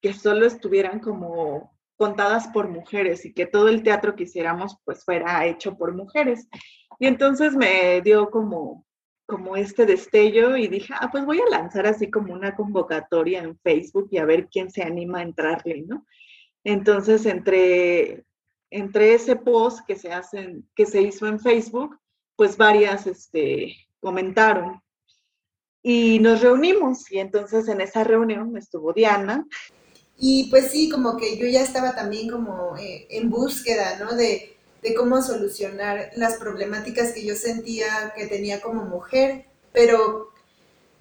que 0.00 0.12
solo 0.12 0.46
estuvieran 0.46 0.98
como 0.98 1.78
contadas 1.96 2.48
por 2.48 2.68
mujeres 2.68 3.24
y 3.26 3.34
que 3.34 3.46
todo 3.46 3.68
el 3.68 3.82
teatro 3.82 4.16
que 4.16 4.24
hiciéramos 4.24 4.76
pues 4.84 5.04
fuera 5.04 5.46
hecho 5.46 5.76
por 5.76 5.94
mujeres. 5.94 6.48
Y 6.98 7.06
entonces 7.06 7.54
me 7.54 8.00
dio 8.00 8.30
como, 8.30 8.86
como 9.30 9.56
este 9.56 9.86
destello 9.86 10.56
y 10.56 10.66
dije, 10.66 10.92
ah, 10.98 11.08
pues 11.10 11.24
voy 11.24 11.40
a 11.40 11.48
lanzar 11.50 11.86
así 11.86 12.10
como 12.10 12.34
una 12.34 12.56
convocatoria 12.56 13.42
en 13.42 13.56
Facebook 13.60 14.08
y 14.10 14.18
a 14.18 14.24
ver 14.24 14.48
quién 14.48 14.70
se 14.70 14.82
anima 14.82 15.20
a 15.20 15.22
entrarle, 15.22 15.84
¿no? 15.86 16.04
Entonces, 16.64 17.24
entre, 17.24 18.24
entre 18.70 19.14
ese 19.14 19.36
post 19.36 19.86
que 19.86 19.94
se, 19.94 20.12
hacen, 20.12 20.68
que 20.74 20.84
se 20.84 21.00
hizo 21.00 21.26
en 21.28 21.38
Facebook, 21.38 21.96
pues 22.34 22.56
varias 22.56 23.06
este, 23.06 23.76
comentaron. 24.00 24.82
Y 25.82 26.18
nos 26.18 26.42
reunimos 26.42 27.10
y 27.10 27.20
entonces 27.20 27.68
en 27.68 27.80
esa 27.80 28.04
reunión 28.04 28.54
estuvo 28.56 28.92
Diana, 28.92 29.46
y 30.22 30.50
pues 30.50 30.70
sí, 30.70 30.90
como 30.90 31.16
que 31.16 31.38
yo 31.38 31.46
ya 31.46 31.62
estaba 31.62 31.94
también 31.94 32.28
como 32.28 32.76
eh, 32.76 33.06
en 33.08 33.30
búsqueda, 33.30 33.98
¿no? 33.98 34.14
De, 34.14 34.54
de 34.82 34.94
cómo 34.94 35.22
solucionar 35.22 36.10
las 36.16 36.34
problemáticas 36.34 37.12
que 37.12 37.24
yo 37.24 37.36
sentía 37.36 38.12
que 38.16 38.26
tenía 38.26 38.60
como 38.60 38.84
mujer, 38.84 39.44
pero 39.72 40.30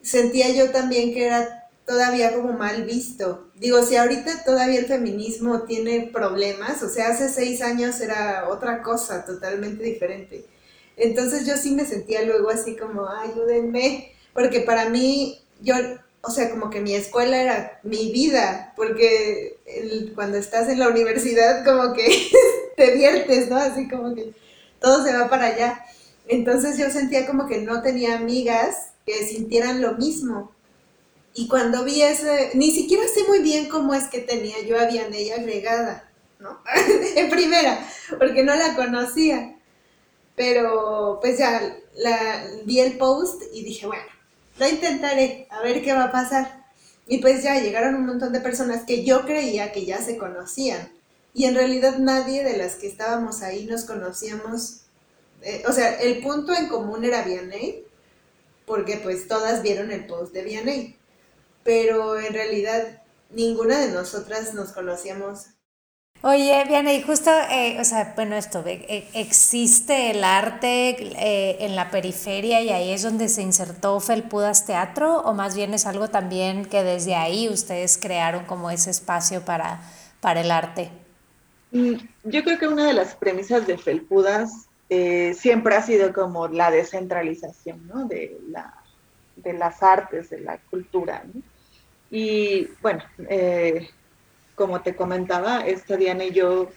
sentía 0.01 0.49
yo 0.49 0.71
también 0.71 1.13
que 1.13 1.25
era 1.27 1.69
todavía 1.85 2.33
como 2.33 2.53
mal 2.53 2.83
visto. 2.83 3.49
Digo, 3.55 3.83
si 3.83 3.95
ahorita 3.95 4.43
todavía 4.43 4.79
el 4.79 4.85
feminismo 4.85 5.63
tiene 5.63 6.09
problemas, 6.13 6.83
o 6.83 6.89
sea, 6.89 7.09
hace 7.09 7.29
seis 7.29 7.61
años 7.61 7.99
era 7.99 8.47
otra 8.49 8.83
cosa 8.83 9.25
totalmente 9.25 9.83
diferente. 9.83 10.45
Entonces 10.97 11.47
yo 11.47 11.55
sí 11.57 11.71
me 11.71 11.85
sentía 11.85 12.21
luego 12.23 12.49
así 12.49 12.75
como, 12.75 13.07
ayúdenme, 13.07 14.11
porque 14.33 14.59
para 14.59 14.89
mí, 14.89 15.39
yo 15.61 15.75
o 16.21 16.31
sea, 16.31 16.49
como 16.49 16.69
que 16.69 16.81
mi 16.81 16.95
escuela 16.95 17.41
era 17.41 17.79
mi 17.83 18.11
vida, 18.11 18.73
porque 18.75 19.57
cuando 20.15 20.38
estás 20.38 20.69
en 20.69 20.79
la 20.79 20.89
universidad 20.89 21.63
como 21.63 21.93
que 21.93 22.29
te 22.77 22.91
viertes, 22.95 23.49
¿no? 23.49 23.58
Así 23.58 23.88
como 23.88 24.15
que 24.15 24.34
todo 24.79 25.03
se 25.03 25.13
va 25.13 25.29
para 25.29 25.47
allá. 25.47 25.86
Entonces 26.27 26.77
yo 26.77 26.89
sentía 26.89 27.25
como 27.25 27.47
que 27.47 27.60
no 27.60 27.82
tenía 27.82 28.15
amigas 28.15 28.91
que 29.05 29.25
sintieran 29.25 29.82
lo 29.82 29.93
mismo. 29.93 30.51
Y 31.34 31.47
cuando 31.47 31.84
vi 31.84 32.01
ese, 32.01 32.51
ni 32.53 32.71
siquiera 32.71 33.03
sé 33.08 33.23
muy 33.27 33.39
bien 33.39 33.69
cómo 33.69 33.93
es 33.93 34.05
que 34.05 34.19
tenía 34.19 34.62
yo 34.65 34.79
a 34.79 34.86
Vianey 34.86 35.32
agregada, 35.32 36.10
¿no? 36.39 36.60
en 37.15 37.29
primera, 37.29 37.79
porque 38.17 38.43
no 38.43 38.55
la 38.55 38.75
conocía. 38.75 39.55
Pero 40.36 41.19
pues 41.21 41.38
ya 41.38 41.77
la, 41.95 42.43
vi 42.65 42.79
el 42.79 42.97
post 42.97 43.43
y 43.53 43.63
dije, 43.63 43.88
bueno, 43.88 44.03
lo 44.58 44.67
intentaré, 44.67 45.47
a 45.49 45.62
ver 45.62 45.84
qué 45.84 45.93
va 45.93 46.05
a 46.05 46.12
pasar. 46.12 46.59
Y 47.10 47.17
pues 47.17 47.41
ya 47.41 47.60
llegaron 47.60 47.95
un 47.95 48.06
montón 48.06 48.32
de 48.32 48.39
personas 48.39 48.84
que 48.86 49.04
yo 49.04 49.26
creía 49.26 49.72
que 49.72 49.84
ya 49.84 49.98
se 49.98 50.15
conocían. 50.15 50.91
Y 51.34 51.45
en 51.45 51.56
realidad 51.56 51.98
nadie 51.98 52.43
de 52.43 52.56
las 52.56 52.76
que 52.76 52.88
estábamos 52.88 53.41
ahí 53.41 53.65
nos 53.65 53.84
conocíamos. 53.84 54.82
Eh, 55.41 55.63
o 55.67 55.72
sea, 55.72 56.00
el 56.00 56.22
punto 56.22 56.54
en 56.54 56.67
común 56.67 57.04
era 57.04 57.24
Vianney, 57.24 57.84
porque 58.67 58.98
pues 58.98 59.28
todas 59.28 59.63
vieron 59.63 59.91
el 59.91 60.06
post 60.06 60.34
de 60.34 60.43
Vianney. 60.43 60.98
Pero 61.63 62.19
en 62.19 62.32
realidad 62.32 63.02
ninguna 63.32 63.80
de 63.80 63.91
nosotras 63.91 64.54
nos 64.54 64.72
conocíamos 64.72 65.48
Oye, 66.21 66.65
Viana, 66.67 66.93
y 66.93 67.01
justo, 67.01 67.32
eh, 67.49 67.77
o 67.79 67.86
sea, 67.86 68.12
bueno, 68.13 68.36
esto, 68.36 68.62
eh, 68.65 69.08
¿existe 69.13 70.12
el 70.12 70.25
arte 70.25 70.97
eh, 70.99 71.58
en 71.62 71.77
la 71.77 71.89
periferia 71.91 72.62
y 72.62 72.71
ahí 72.71 72.91
es 72.91 73.03
donde 73.03 73.29
se 73.29 73.41
insertó 73.41 73.97
Felpudas 74.01 74.65
Teatro? 74.65 75.21
¿O 75.21 75.34
más 75.34 75.55
bien 75.55 75.73
es 75.73 75.86
algo 75.86 76.10
también 76.10 76.65
que 76.65 76.84
desde 76.84 77.15
ahí 77.15 77.47
ustedes 77.47 77.97
crearon 77.97 78.43
como 78.43 78.69
ese 78.69 78.89
espacio 78.89 79.45
para, 79.45 79.79
para 80.19 80.41
el 80.41 80.51
arte? 80.51 80.89
Mm, 81.71 81.93
yo 82.25 82.43
creo 82.43 82.60
que 82.60 82.67
una 82.67 82.86
de 82.86 82.93
las 82.93 83.15
premisas 83.15 83.65
de 83.65 83.77
Felpudas 83.77 84.65
siempre 84.89 85.75
ha 85.75 85.84
sido 85.84 86.12
como 86.12 86.47
la 86.47 86.71
descentralización, 86.71 87.88
¿no? 87.88 88.08
De, 88.08 88.38
la, 88.49 88.73
de 89.36 89.53
las 89.53 89.84
artes, 89.84 90.32
de 90.32 90.39
la 90.41 90.58
cultura, 90.58 91.23
¿no? 91.32 91.41
Y 92.10 92.67
bueno, 92.82 93.03
como 94.60 94.82
te 94.82 94.93
comentaba, 94.93 95.65
esta 95.65 95.95
Diana 95.95 96.26
y 96.26 96.32
yo 96.32 96.67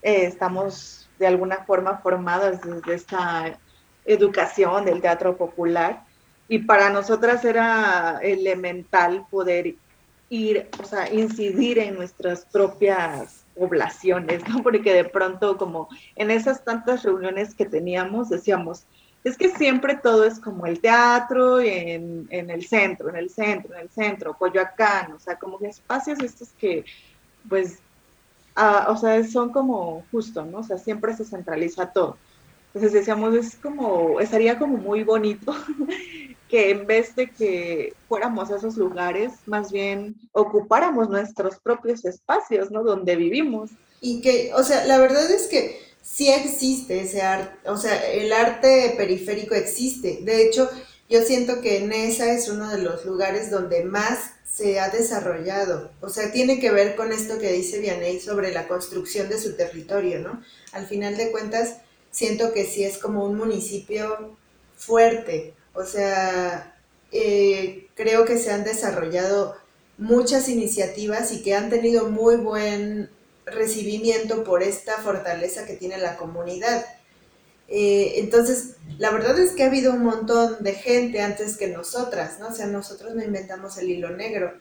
eh, 0.00 0.26
estamos 0.26 1.08
de 1.18 1.26
alguna 1.26 1.64
forma 1.64 1.98
formadas 1.98 2.60
desde 2.62 2.94
esta 2.94 3.58
educación 4.04 4.84
del 4.84 5.00
teatro 5.00 5.36
popular 5.36 6.04
y 6.46 6.60
para 6.60 6.88
nosotras 6.88 7.44
era 7.44 8.20
elemental 8.22 9.26
poder 9.28 9.74
ir, 10.30 10.68
o 10.80 10.84
sea, 10.84 11.12
incidir 11.12 11.80
en 11.80 11.96
nuestras 11.96 12.44
propias 12.44 13.44
poblaciones, 13.56 14.48
¿no? 14.48 14.62
Porque 14.62 14.94
de 14.94 15.04
pronto 15.04 15.58
como 15.58 15.88
en 16.14 16.30
esas 16.30 16.62
tantas 16.64 17.02
reuniones 17.02 17.56
que 17.56 17.66
teníamos 17.66 18.28
decíamos, 18.28 18.86
es 19.24 19.36
que 19.36 19.48
siempre 19.48 19.96
todo 19.96 20.22
es 20.22 20.38
como 20.38 20.66
el 20.66 20.78
teatro 20.78 21.58
en, 21.58 22.28
en 22.30 22.48
el 22.50 22.64
centro, 22.64 23.08
en 23.08 23.16
el 23.16 23.30
centro, 23.30 23.74
en 23.74 23.80
el 23.80 23.90
centro, 23.90 24.34
Coyoacán, 24.34 25.10
o 25.10 25.18
sea, 25.18 25.36
como 25.36 25.58
que 25.58 25.66
espacios 25.66 26.20
estos 26.20 26.50
que 26.50 26.84
pues, 27.48 27.78
ah, 28.54 28.86
o 28.90 28.96
sea, 28.96 29.22
son 29.24 29.52
como 29.52 30.04
justo, 30.10 30.44
¿no? 30.44 30.58
O 30.58 30.62
sea, 30.62 30.78
siempre 30.78 31.16
se 31.16 31.24
centraliza 31.24 31.92
todo. 31.92 32.16
Entonces 32.68 32.92
decíamos, 32.92 33.34
es 33.34 33.56
como, 33.56 34.20
estaría 34.20 34.58
como 34.58 34.76
muy 34.76 35.02
bonito 35.02 35.54
que 36.48 36.70
en 36.70 36.86
vez 36.86 37.16
de 37.16 37.30
que 37.30 37.94
fuéramos 38.08 38.50
a 38.50 38.56
esos 38.56 38.76
lugares, 38.76 39.32
más 39.46 39.72
bien 39.72 40.14
ocupáramos 40.32 41.08
nuestros 41.08 41.58
propios 41.58 42.04
espacios, 42.04 42.70
¿no? 42.70 42.84
Donde 42.84 43.16
vivimos. 43.16 43.70
Y 44.00 44.20
que, 44.20 44.52
o 44.54 44.62
sea, 44.62 44.84
la 44.84 44.98
verdad 44.98 45.30
es 45.30 45.46
que 45.46 45.80
sí 46.02 46.28
existe 46.28 47.00
ese 47.00 47.22
arte, 47.22 47.68
o 47.68 47.76
sea, 47.76 47.96
el 48.12 48.32
arte 48.32 48.94
periférico 48.96 49.54
existe. 49.54 50.20
De 50.22 50.46
hecho, 50.46 50.70
yo 51.08 51.22
siento 51.22 51.60
que 51.60 51.80
Nesa 51.80 52.32
es 52.32 52.48
uno 52.48 52.70
de 52.70 52.78
los 52.78 53.04
lugares 53.04 53.50
donde 53.50 53.84
más 53.84 54.30
se 54.44 54.80
ha 54.80 54.88
desarrollado. 54.88 55.90
O 56.00 56.08
sea, 56.08 56.32
tiene 56.32 56.58
que 56.58 56.70
ver 56.70 56.96
con 56.96 57.12
esto 57.12 57.38
que 57.38 57.52
dice 57.52 57.78
Vianey 57.78 58.20
sobre 58.20 58.52
la 58.52 58.66
construcción 58.66 59.28
de 59.28 59.38
su 59.38 59.54
territorio, 59.54 60.20
¿no? 60.20 60.42
Al 60.72 60.86
final 60.86 61.16
de 61.16 61.30
cuentas, 61.30 61.76
siento 62.10 62.52
que 62.52 62.64
sí 62.64 62.84
es 62.84 62.98
como 62.98 63.24
un 63.24 63.36
municipio 63.36 64.36
fuerte. 64.76 65.54
O 65.74 65.84
sea, 65.84 66.74
eh, 67.12 67.88
creo 67.94 68.24
que 68.24 68.38
se 68.38 68.50
han 68.50 68.64
desarrollado 68.64 69.56
muchas 69.98 70.48
iniciativas 70.48 71.32
y 71.32 71.42
que 71.42 71.54
han 71.54 71.70
tenido 71.70 72.08
muy 72.08 72.36
buen 72.36 73.10
recibimiento 73.44 74.42
por 74.42 74.62
esta 74.62 74.98
fortaleza 74.98 75.66
que 75.66 75.74
tiene 75.74 75.98
la 75.98 76.16
comunidad. 76.16 76.84
Eh, 77.68 78.14
entonces, 78.16 78.76
la 78.98 79.10
verdad 79.10 79.38
es 79.38 79.52
que 79.52 79.64
ha 79.64 79.66
habido 79.66 79.92
un 79.92 80.04
montón 80.04 80.56
de 80.60 80.72
gente 80.74 81.20
antes 81.20 81.56
que 81.56 81.68
nosotras, 81.68 82.38
¿no? 82.38 82.48
O 82.48 82.52
sea, 82.52 82.66
nosotros 82.66 83.14
no 83.14 83.22
inventamos 83.22 83.76
el 83.78 83.90
hilo 83.90 84.10
negro. 84.10 84.54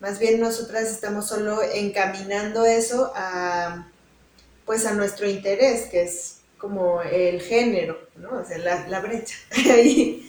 Más 0.00 0.18
bien 0.18 0.40
nosotras 0.40 0.84
estamos 0.90 1.28
solo 1.28 1.62
encaminando 1.62 2.64
eso 2.64 3.12
a, 3.14 3.90
pues 4.64 4.86
a 4.86 4.94
nuestro 4.94 5.28
interés, 5.28 5.86
que 5.90 6.02
es 6.02 6.38
como 6.58 7.02
el 7.02 7.40
género, 7.40 7.98
¿no? 8.16 8.40
O 8.40 8.44
sea, 8.44 8.58
la, 8.58 8.88
la 8.88 9.00
brecha. 9.00 9.36
Ahí. 9.70 10.25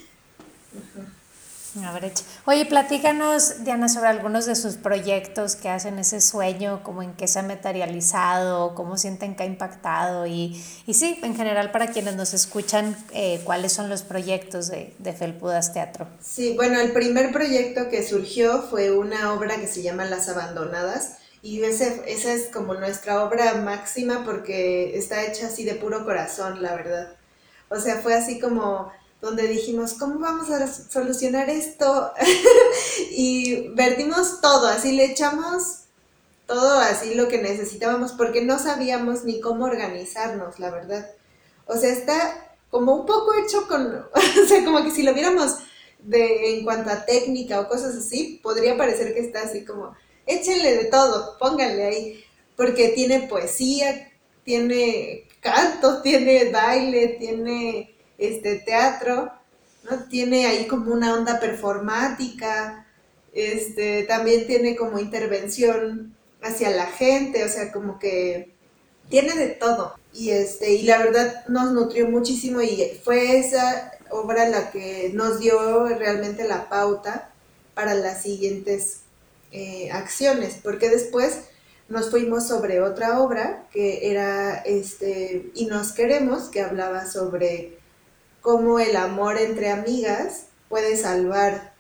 Una 1.78 1.92
brecha. 1.92 2.24
Oye, 2.46 2.66
platícanos, 2.66 3.64
Diana, 3.64 3.88
sobre 3.88 4.08
algunos 4.08 4.48
de 4.48 4.56
sus 4.56 4.78
proyectos 4.78 5.56
que 5.56 5.70
hacen 5.70 6.00
ese 6.00 6.22
sueño, 6.22 6.82
como 6.82 7.04
en 7.04 7.14
qué 7.14 7.28
se 7.28 7.38
ha 7.38 7.44
materializado, 7.44 8.74
cómo 8.74 8.98
sienten 8.98 9.36
que 9.36 9.44
ha 9.44 9.46
impactado 9.46 10.26
y, 10.26 10.60
y 10.88 10.94
sí, 10.96 11.20
en 11.22 11.36
general 11.36 11.70
para 11.70 11.92
quienes 11.92 12.16
nos 12.16 12.34
escuchan, 12.34 12.98
eh, 13.14 13.42
cuáles 13.44 13.74
son 13.74 13.90
los 13.90 14.02
proyectos 14.02 14.70
de, 14.70 14.96
de, 14.98 15.14
Felpudas 15.14 15.72
Teatro. 15.72 16.08
Sí, 16.20 16.56
bueno, 16.56 16.80
el 16.80 16.94
primer 16.94 17.32
proyecto 17.32 17.90
que 17.90 18.02
surgió 18.02 18.64
fue 18.64 18.90
una 18.90 19.34
obra 19.34 19.58
que 19.58 19.68
se 19.68 19.84
llama 19.84 20.06
Las 20.06 20.30
Abandonadas 20.30 21.18
y 21.44 21.62
ese, 21.62 22.02
esa 22.08 22.34
es 22.34 22.48
como 22.48 22.74
nuestra 22.74 23.24
obra 23.24 23.54
máxima 23.54 24.26
porque 24.26 24.98
está 24.98 25.24
hecha 25.26 25.46
así 25.46 25.64
de 25.64 25.76
puro 25.76 26.06
corazón, 26.06 26.64
la 26.64 26.76
verdad. 26.76 27.16
O 27.70 27.80
sea, 27.80 27.98
fue 27.98 28.16
así 28.16 28.40
como 28.40 28.92
donde 29.22 29.48
dijimos, 29.48 29.94
¿cómo 29.94 30.20
vamos 30.20 30.50
a 30.50 30.68
solucionar 30.68 31.50
esto? 31.50 32.12
y 33.12 33.70
vertimos 33.70 34.42
todo, 34.42 34.68
así 34.68 34.92
le 34.92 35.06
echamos 35.06 35.88
todo 36.48 36.80
así 36.80 37.14
lo 37.14 37.28
que 37.28 37.42
necesitábamos, 37.42 38.14
porque 38.14 38.44
no 38.44 38.58
sabíamos 38.58 39.26
ni 39.26 39.42
cómo 39.42 39.66
organizarnos, 39.66 40.60
la 40.60 40.72
verdad. 40.72 41.12
O 41.66 41.76
sea, 41.76 41.92
está 41.92 42.56
como 42.70 42.96
un 42.96 43.06
poco 43.06 43.34
hecho 43.34 43.68
con, 43.68 44.06
o 44.14 44.48
sea, 44.48 44.64
como 44.64 44.84
que 44.84 44.92
si 44.92 45.04
lo 45.04 45.14
viéramos 45.14 45.58
de, 46.00 46.58
en 46.58 46.64
cuanto 46.64 46.90
a 46.90 47.06
técnica 47.06 47.60
o 47.60 47.68
cosas 47.68 47.96
así, 47.96 48.40
podría 48.42 48.78
parecer 48.78 49.14
que 49.14 49.20
está 49.20 49.42
así 49.42 49.66
como, 49.66 49.94
échenle 50.26 50.78
de 50.78 50.86
todo, 50.86 51.38
pónganle 51.38 51.84
ahí, 51.84 52.24
porque 52.56 52.90
tiene 52.90 53.28
poesía, 53.28 54.12
tiene 54.44 55.28
canto, 55.42 56.02
tiene 56.04 56.50
baile, 56.50 57.18
tiene 57.20 57.97
este 58.18 58.56
teatro, 58.56 59.32
¿no? 59.90 60.04
Tiene 60.10 60.48
ahí 60.48 60.68
como 60.68 60.94
una 60.94 61.14
onda 61.14 61.40
performática, 61.40 62.86
este, 63.34 64.04
también 64.04 64.48
tiene 64.48 64.76
como 64.76 65.00
intervención 65.00 66.16
hacia 66.42 66.70
la 66.72 66.88
gente, 66.88 67.44
o 67.44 67.50
sea, 67.50 67.72
como 67.72 68.00
que 68.00 68.52
tiene 69.10 69.36
de 69.36 69.50
todo. 69.50 69.96
Y 70.14 70.32
este, 70.32 70.74
y 70.74 70.84
la 70.84 70.98
verdad 70.98 71.46
nos 71.48 71.72
nutrió 71.72 72.10
muchísimo 72.10 72.62
y 72.62 73.00
fue 73.04 73.38
esa 73.38 73.92
obra 74.10 74.50
la 74.50 74.72
que 74.72 75.12
nos 75.14 75.40
dio 75.40 75.88
realmente 75.90 76.48
la 76.48 76.70
pauta 76.70 77.30
para 77.74 77.94
las 77.94 78.24
siguientes 78.24 79.02
eh, 79.52 79.92
acciones, 79.92 80.58
porque 80.64 80.90
después 80.90 81.42
nos 81.90 82.10
fuimos 82.10 82.48
sobre 82.48 82.82
otra 82.82 83.22
obra 83.22 83.66
que 83.72 84.10
era 84.12 84.58
este 84.58 85.52
y 85.54 85.68
nos 85.68 85.92
queremos 85.94 86.50
que 86.50 86.62
hablaba 86.62 87.06
sobre 87.06 87.77
cómo 88.48 88.80
el 88.80 88.96
amor 88.96 89.38
entre 89.38 89.72
amigas 89.72 90.44
puede 90.70 90.96
salvar 90.96 91.74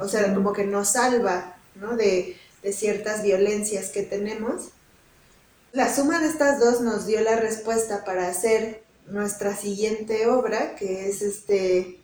o 0.00 0.08
sea 0.08 0.34
como 0.34 0.52
que 0.52 0.64
nos 0.64 0.88
salva 0.88 1.54
¿no? 1.76 1.96
de, 1.96 2.36
de 2.60 2.72
ciertas 2.72 3.22
violencias 3.22 3.90
que 3.90 4.02
tenemos. 4.02 4.70
La 5.70 5.94
suma 5.94 6.18
de 6.18 6.26
estas 6.26 6.58
dos 6.58 6.80
nos 6.80 7.06
dio 7.06 7.20
la 7.20 7.36
respuesta 7.36 8.04
para 8.04 8.26
hacer 8.26 8.82
nuestra 9.06 9.54
siguiente 9.54 10.26
obra 10.26 10.74
que 10.74 11.08
es 11.08 11.22
este 11.22 12.00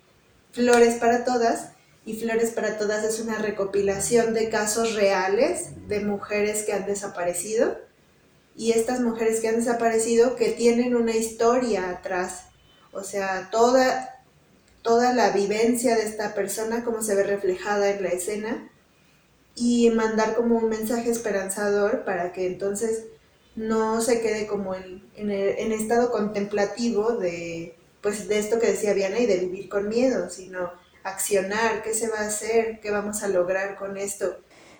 Flores 0.53 0.95
para 1.01 1.25
todas. 1.25 1.71
Y 2.07 2.21
Flores 2.21 2.51
para 2.51 2.79
Todas 2.79 3.03
es 3.03 3.19
una 3.19 3.39
recopilación 3.39 4.33
de 4.33 4.49
casos 4.49 4.95
reales 4.95 5.89
de 5.89 5.99
mujeres 6.05 6.63
que 6.63 6.73
han 6.73 6.87
desaparecido. 6.87 7.77
Y 8.55 8.71
estas 8.71 9.01
mujeres 9.01 9.41
que 9.41 9.49
han 9.49 9.57
desaparecido 9.57 10.37
que 10.37 10.51
tienen 10.51 10.95
una 10.95 11.17
historia 11.17 11.91
atrás, 11.91 12.52
o 12.93 13.03
sea, 13.03 13.51
toda, 13.51 14.25
toda 14.83 15.13
la 15.15 15.31
vivencia 15.31 15.97
de 15.97 16.03
esta 16.03 16.35
persona, 16.35 16.85
como 16.85 17.03
se 17.03 17.15
ve 17.15 17.23
reflejada 17.25 17.91
en 17.91 18.03
la 18.03 18.11
escena, 18.11 18.71
y 19.55 19.91
mandar 19.91 20.35
como 20.35 20.57
un 20.57 20.69
mensaje 20.69 21.11
esperanzador 21.11 22.05
para 22.05 22.33
que 22.33 22.47
entonces 22.47 23.05
no 23.55 24.01
se 24.01 24.21
quede 24.21 24.47
como 24.47 24.75
en, 24.75 25.07
en, 25.15 25.31
en 25.31 25.73
estado 25.73 26.11
contemplativo 26.11 27.13
de, 27.13 27.77
pues, 28.01 28.29
de 28.29 28.39
esto 28.39 28.59
que 28.59 28.69
decía 28.69 28.95
Viana 28.95 29.19
y 29.19 29.27
de 29.27 29.39
vivir 29.39 29.69
con 29.69 29.89
miedo, 29.89 30.31
sino 30.31 30.71
accionar, 31.05 31.83
qué 31.83 31.95
se 31.95 32.09
va 32.09 32.19
a 32.19 32.27
hacer, 32.27 32.81
qué 32.81 32.91
vamos 32.91 33.23
a 33.23 33.29
lograr 33.29 33.77
con 33.77 33.97
esto. 33.97 34.37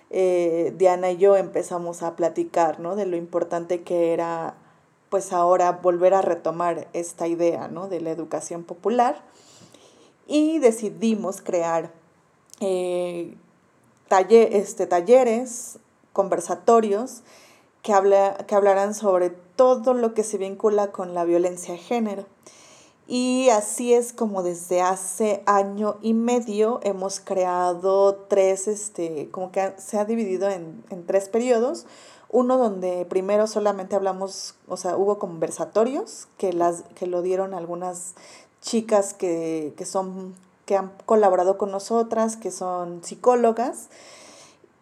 Eh, 0.09 0.73
Diana 0.77 1.11
y 1.11 1.17
yo 1.17 1.35
empezamos 1.37 2.03
a 2.03 2.15
platicar, 2.15 2.79
¿no? 2.79 2.95
De 2.95 3.05
lo 3.05 3.17
importante 3.17 3.81
que 3.81 4.13
era, 4.13 4.55
pues 5.13 5.31
ahora 5.31 5.73
volver 5.73 6.15
a 6.15 6.23
retomar 6.23 6.87
esta 6.93 7.27
idea, 7.27 7.67
¿no? 7.67 7.87
De 7.87 8.01
la 8.01 8.09
educación 8.09 8.63
popular 8.63 9.21
y 10.25 10.57
decidimos 10.57 11.43
crear 11.43 11.91
eh, 12.61 13.37
este, 14.09 14.87
talleres, 14.87 15.77
conversatorios 16.13 17.21
que, 17.83 17.93
habla, 17.93 18.37
que 18.47 18.55
hablarán 18.55 18.95
sobre 18.95 19.29
todo 19.29 19.93
lo 19.93 20.15
que 20.15 20.23
se 20.23 20.39
vincula 20.39 20.91
con 20.91 21.13
la 21.13 21.25
violencia 21.25 21.75
de 21.75 21.79
género. 21.79 22.25
Y 23.05 23.49
así 23.49 23.93
es 23.93 24.13
como 24.13 24.41
desde 24.41 24.81
hace 24.81 25.43
año 25.45 25.97
y 26.01 26.15
medio 26.15 26.79
hemos 26.81 27.19
creado 27.19 28.15
tres, 28.29 28.67
este, 28.67 29.29
como 29.29 29.51
que 29.51 29.73
se 29.77 29.99
ha 29.99 30.05
dividido 30.05 30.49
en, 30.49 30.83
tres 31.05 31.29
periodos. 31.29 31.85
Uno 32.33 32.57
donde 32.57 33.05
primero 33.05 33.47
solamente 33.47 33.95
hablamos, 33.95 34.55
o 34.67 34.75
sea, 34.75 34.97
hubo 34.97 35.19
conversatorios 35.19 36.27
que, 36.37 36.51
las, 36.51 36.83
que 36.95 37.07
lo 37.07 37.21
dieron 37.21 37.53
algunas 37.53 38.15
chicas 38.61 39.13
que, 39.13 39.73
que, 39.77 39.85
son, 39.85 40.35
que 40.65 40.75
han 40.75 40.91
colaborado 41.05 41.57
con 41.57 41.71
nosotras, 41.71 42.35
que 42.35 42.51
son 42.51 43.01
psicólogas. 43.05 43.87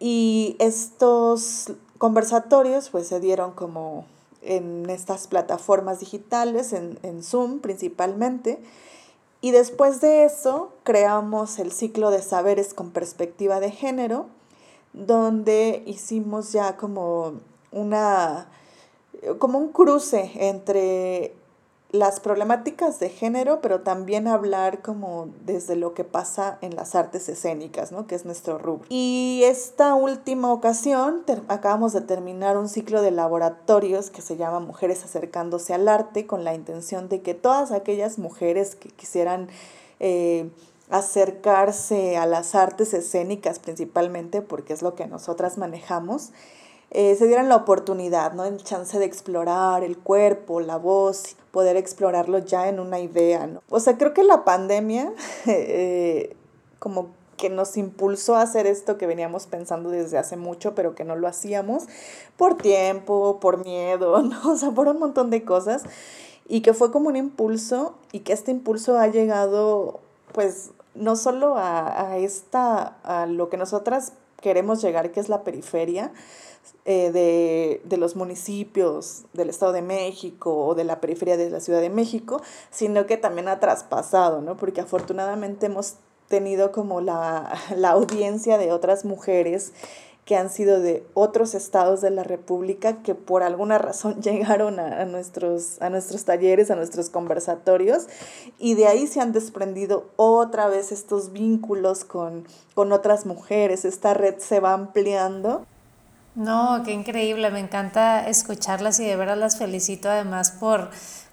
Y 0.00 0.56
estos 0.58 1.72
conversatorios 1.98 2.90
pues 2.90 3.06
se 3.06 3.20
dieron 3.20 3.52
como 3.52 4.06
en 4.42 4.90
estas 4.90 5.28
plataformas 5.28 6.00
digitales, 6.00 6.72
en, 6.72 7.22
Zoom 7.22 7.60
principalmente. 7.60 8.60
Y 9.40 9.52
después 9.52 10.00
de 10.00 10.24
eso 10.24 10.72
creamos 10.82 11.58
el 11.58 11.72
ciclo 11.72 12.10
de 12.10 12.22
saberes 12.22 12.74
con 12.74 12.90
perspectiva 12.90 13.60
de 13.60 13.70
género, 13.70 14.26
donde 14.92 15.82
hicimos 15.86 16.52
ya 16.52 16.76
como 16.76 17.40
una 17.70 18.48
como 19.38 19.58
un 19.58 19.68
cruce 19.68 20.30
entre 20.34 21.34
las 21.92 22.20
problemáticas 22.20 22.98
de 22.98 23.10
género, 23.10 23.60
pero 23.60 23.82
también 23.82 24.26
hablar 24.26 24.80
como 24.80 25.28
desde 25.44 25.76
lo 25.76 25.92
que 25.92 26.04
pasa 26.04 26.56
en 26.62 26.74
las 26.74 26.94
artes 26.94 27.28
escénicas, 27.28 27.92
¿no? 27.92 28.06
que 28.06 28.14
es 28.14 28.24
nuestro 28.24 28.56
rubro. 28.56 28.86
Y 28.88 29.42
esta 29.44 29.94
última 29.94 30.50
ocasión 30.52 31.22
acabamos 31.48 31.92
de 31.92 32.00
terminar 32.00 32.56
un 32.56 32.70
ciclo 32.70 33.02
de 33.02 33.10
laboratorios 33.10 34.10
que 34.10 34.22
se 34.22 34.38
llama 34.38 34.58
Mujeres 34.60 35.04
acercándose 35.04 35.74
al 35.74 35.86
arte, 35.86 36.26
con 36.26 36.44
la 36.44 36.54
intención 36.54 37.10
de 37.10 37.20
que 37.20 37.34
todas 37.34 37.72
aquellas 37.72 38.18
mujeres 38.18 38.74
que 38.74 38.88
quisieran... 38.88 39.48
Eh, 40.00 40.50
acercarse 40.92 42.16
a 42.16 42.26
las 42.26 42.54
artes 42.54 42.94
escénicas 42.94 43.58
principalmente, 43.58 44.42
porque 44.42 44.72
es 44.72 44.82
lo 44.82 44.94
que 44.94 45.06
nosotras 45.06 45.58
manejamos, 45.58 46.32
eh, 46.90 47.16
se 47.16 47.26
dieran 47.26 47.48
la 47.48 47.56
oportunidad, 47.56 48.34
¿no? 48.34 48.44
El 48.44 48.62
chance 48.62 48.98
de 48.98 49.06
explorar 49.06 49.82
el 49.82 49.96
cuerpo, 49.96 50.60
la 50.60 50.76
voz, 50.76 51.36
poder 51.50 51.78
explorarlo 51.78 52.38
ya 52.38 52.68
en 52.68 52.78
una 52.78 53.00
idea, 53.00 53.46
¿no? 53.46 53.62
O 53.70 53.80
sea, 53.80 53.96
creo 53.96 54.12
que 54.12 54.22
la 54.22 54.44
pandemia 54.44 55.12
eh, 55.46 56.36
como 56.78 57.08
que 57.38 57.48
nos 57.48 57.78
impulsó 57.78 58.36
a 58.36 58.42
hacer 58.42 58.66
esto 58.66 58.98
que 58.98 59.06
veníamos 59.06 59.46
pensando 59.46 59.88
desde 59.88 60.18
hace 60.18 60.36
mucho, 60.36 60.74
pero 60.74 60.94
que 60.94 61.04
no 61.04 61.16
lo 61.16 61.26
hacíamos 61.26 61.84
por 62.36 62.56
tiempo, 62.56 63.38
por 63.40 63.64
miedo, 63.64 64.20
¿no? 64.22 64.52
O 64.52 64.56
sea, 64.56 64.70
por 64.72 64.86
un 64.88 64.98
montón 64.98 65.30
de 65.30 65.44
cosas. 65.44 65.84
Y 66.46 66.60
que 66.60 66.74
fue 66.74 66.92
como 66.92 67.08
un 67.08 67.16
impulso 67.16 67.94
y 68.12 68.20
que 68.20 68.34
este 68.34 68.50
impulso 68.50 68.98
ha 68.98 69.06
llegado, 69.06 70.00
pues, 70.32 70.72
no 70.94 71.16
solo 71.16 71.56
a, 71.56 72.10
a 72.10 72.18
esta, 72.18 72.96
a 73.02 73.26
lo 73.26 73.48
que 73.48 73.56
nosotras 73.56 74.12
queremos 74.40 74.82
llegar, 74.82 75.12
que 75.12 75.20
es 75.20 75.28
la 75.28 75.44
periferia, 75.44 76.12
eh, 76.84 77.10
de, 77.12 77.80
de, 77.84 77.96
los 77.96 78.14
municipios 78.14 79.24
del 79.32 79.50
Estado 79.50 79.72
de 79.72 79.82
México 79.82 80.66
o 80.66 80.74
de 80.74 80.84
la 80.84 81.00
periferia 81.00 81.36
de 81.36 81.50
la 81.50 81.60
Ciudad 81.60 81.80
de 81.80 81.90
México, 81.90 82.40
sino 82.70 83.06
que 83.06 83.16
también 83.16 83.48
ha 83.48 83.58
traspasado, 83.58 84.42
¿no? 84.42 84.56
Porque 84.56 84.80
afortunadamente 84.80 85.66
hemos 85.66 85.94
tenido 86.28 86.72
como 86.72 87.00
la, 87.00 87.52
la 87.76 87.90
audiencia 87.90 88.58
de 88.58 88.72
otras 88.72 89.04
mujeres 89.04 89.72
que 90.24 90.36
han 90.36 90.50
sido 90.50 90.80
de 90.80 91.04
otros 91.14 91.54
estados 91.54 92.00
de 92.00 92.10
la 92.10 92.22
República 92.22 93.02
que 93.02 93.14
por 93.14 93.42
alguna 93.42 93.78
razón 93.78 94.20
llegaron 94.22 94.78
a, 94.78 95.02
a, 95.02 95.04
nuestros, 95.04 95.80
a 95.82 95.90
nuestros 95.90 96.24
talleres, 96.24 96.70
a 96.70 96.76
nuestros 96.76 97.10
conversatorios, 97.10 98.06
y 98.58 98.74
de 98.74 98.86
ahí 98.86 99.06
se 99.06 99.20
han 99.20 99.32
desprendido 99.32 100.10
otra 100.16 100.68
vez 100.68 100.92
estos 100.92 101.32
vínculos 101.32 102.04
con, 102.04 102.46
con 102.74 102.92
otras 102.92 103.26
mujeres, 103.26 103.84
esta 103.84 104.14
red 104.14 104.38
se 104.38 104.60
va 104.60 104.72
ampliando. 104.72 105.66
No, 106.34 106.82
qué 106.84 106.92
increíble, 106.92 107.50
me 107.50 107.60
encanta 107.60 108.26
escucharlas 108.26 108.98
y 109.00 109.04
de 109.04 109.16
veras 109.16 109.36
las 109.36 109.58
felicito 109.58 110.08
además 110.08 110.52
por 110.52 110.88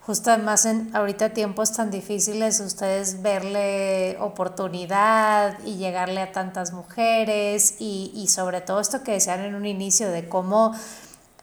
justo 0.09 0.31
además 0.31 0.65
en 0.65 0.89
ahorita 0.95 1.29
tiempos 1.33 1.71
tan 1.71 1.91
difíciles 1.91 2.59
ustedes 2.61 3.21
verle 3.21 4.17
oportunidad 4.19 5.59
y 5.63 5.75
llegarle 5.75 6.19
a 6.19 6.31
tantas 6.31 6.73
mujeres 6.73 7.75
y, 7.77 8.11
y 8.15 8.27
sobre 8.27 8.61
todo 8.61 8.79
esto 8.79 9.03
que 9.03 9.11
decían 9.11 9.41
en 9.41 9.53
un 9.53 9.67
inicio 9.67 10.09
de 10.09 10.27
cómo 10.27 10.73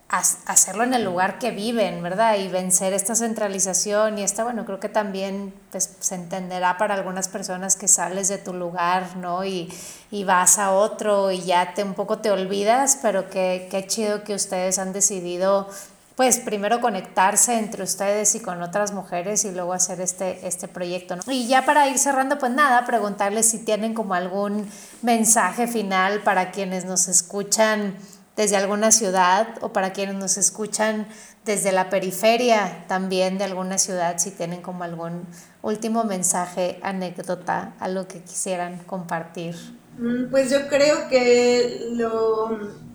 hacerlo 0.09 0.83
en 0.83 0.95
el 0.95 1.05
lugar 1.05 1.39
que 1.39 1.53
viven, 1.53 2.03
¿verdad? 2.03 2.39
Y 2.39 2.49
vencer 2.49 2.93
esta 2.93 3.15
centralización 3.15 4.19
y 4.19 4.25
esta, 4.25 4.43
bueno, 4.43 4.65
creo 4.65 4.81
que 4.81 4.89
también 4.89 5.55
pues, 5.71 5.97
se 6.01 6.17
entenderá 6.17 6.77
para 6.77 6.95
algunas 6.95 7.29
personas 7.29 7.77
que 7.77 7.87
sales 7.87 8.27
de 8.27 8.39
tu 8.39 8.53
lugar, 8.53 9.17
¿no? 9.17 9.45
Y, 9.45 9.73
y 10.11 10.25
vas 10.25 10.59
a 10.59 10.73
otro 10.73 11.31
y 11.31 11.43
ya 11.43 11.73
te 11.75 11.85
un 11.85 11.95
poco 11.95 12.19
te 12.19 12.33
olvidas, 12.33 12.99
pero 13.01 13.31
qué, 13.31 13.69
qué 13.71 13.87
chido 13.87 14.25
que 14.25 14.35
ustedes 14.35 14.81
han 14.81 14.93
decidido 14.93 15.69
pues 16.17 16.39
primero 16.39 16.81
conectarse 16.81 17.59
entre 17.59 17.85
ustedes 17.85 18.35
y 18.35 18.41
con 18.41 18.63
otras 18.63 18.93
mujeres 18.93 19.45
y 19.45 19.53
luego 19.53 19.75
hacer 19.75 20.01
este, 20.01 20.47
este 20.47 20.67
proyecto. 20.67 21.17
¿no? 21.17 21.23
Y 21.31 21.47
ya 21.47 21.67
para 21.67 21.89
ir 21.89 21.99
cerrando, 21.99 22.39
pues 22.39 22.53
nada, 22.53 22.87
preguntarles 22.87 23.51
si 23.51 23.59
tienen 23.59 23.93
como 23.93 24.15
algún 24.15 24.67
mensaje 25.03 25.67
final 25.67 26.23
para 26.23 26.53
quienes 26.53 26.87
nos 26.87 27.09
escuchan 27.09 27.95
desde 28.35 28.57
alguna 28.57 28.93
ciudad 28.93 29.47
o 29.61 29.73
para 29.73 29.93
quienes 29.93 30.15
nos 30.15 30.39
escuchan 30.39 31.07
desde 31.45 31.71
la 31.71 31.91
periferia 31.91 32.85
también 32.89 33.39
de 33.39 33.45
alguna 33.45 33.79
ciudad, 33.79 34.17
si 34.19 34.31
tienen 34.31 34.63
como 34.63 34.85
algún 34.85 35.27
último 35.63 36.05
mensaje, 36.05 36.79
anécdota, 36.83 37.75
algo 37.79 38.09
que 38.09 38.21
quisieran 38.23 38.79
compartir. 38.85 39.55
Mm, 39.99 40.31
pues 40.31 40.51
yo 40.51 40.67
creo 40.69 41.09
que 41.09 41.89
lo 41.93 42.86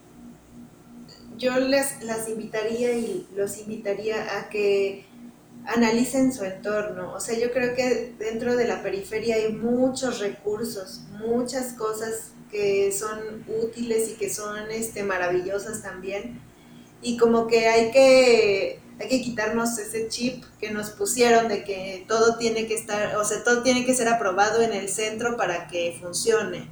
yo 1.42 1.60
les 1.60 2.04
las 2.04 2.30
invitaría 2.30 2.94
y 2.94 3.28
los 3.36 3.58
invitaría 3.58 4.38
a 4.38 4.50
que 4.50 5.06
analicen 5.66 6.32
su 6.32 6.46
entorno. 6.46 7.14
O 7.14 7.20
sea, 7.20 7.38
yo 7.38 7.52
creo 7.52 7.76
que 7.76 8.14
dentro 8.20 8.56
de 8.56 8.68
la 8.68 8.84
periferia 8.84 9.36
hay 9.36 9.52
muchos 9.52 10.20
recursos, 10.20 11.02
muchas 11.20 11.74
cosas 11.74 12.32
que 12.52 12.92
son 12.92 13.46
útiles 13.64 14.10
y 14.12 14.14
que 14.14 14.30
son 14.30 14.70
este, 14.72 15.04
maravillosas 15.04 15.82
también 15.82 16.39
y 17.02 17.18
como 17.18 17.48
que 17.48 17.68
hay 17.68 17.92
que 17.92 18.80
hay 19.00 19.08
que 19.08 19.22
quitarnos 19.22 19.80
ese 19.80 20.10
chip 20.10 20.44
que 20.60 20.70
nos 20.70 20.92
pusieron 20.92 21.48
de 21.48 21.64
que 21.64 22.06
todo 22.08 22.38
tiene 22.38 22.68
que 22.68 22.76
estar, 22.76 23.16
o 23.16 23.26
sea, 23.26 23.44
todo 23.44 23.64
tiene 23.64 23.84
que 23.84 23.96
ser 23.96 24.08
aprobado 24.08 24.62
en 24.62 24.74
el 24.74 24.89
centro 24.89 25.38
para 25.38 25.68
que 25.68 25.98
funcione. 26.00 26.68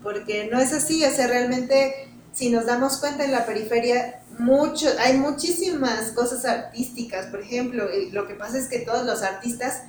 Porque 0.00 0.48
no 0.50 0.60
es 0.60 0.72
así, 0.72 1.04
o 1.04 1.10
sea, 1.10 1.26
realmente 1.26 2.08
si 2.36 2.50
nos 2.50 2.66
damos 2.66 2.98
cuenta 2.98 3.24
en 3.24 3.32
la 3.32 3.46
periferia 3.46 4.20
mucho, 4.38 4.88
hay 4.98 5.16
muchísimas 5.16 6.12
cosas 6.12 6.44
artísticas, 6.44 7.26
por 7.26 7.40
ejemplo, 7.40 7.88
lo 8.12 8.28
que 8.28 8.34
pasa 8.34 8.58
es 8.58 8.68
que 8.68 8.80
todos 8.80 9.06
los 9.06 9.22
artistas 9.22 9.84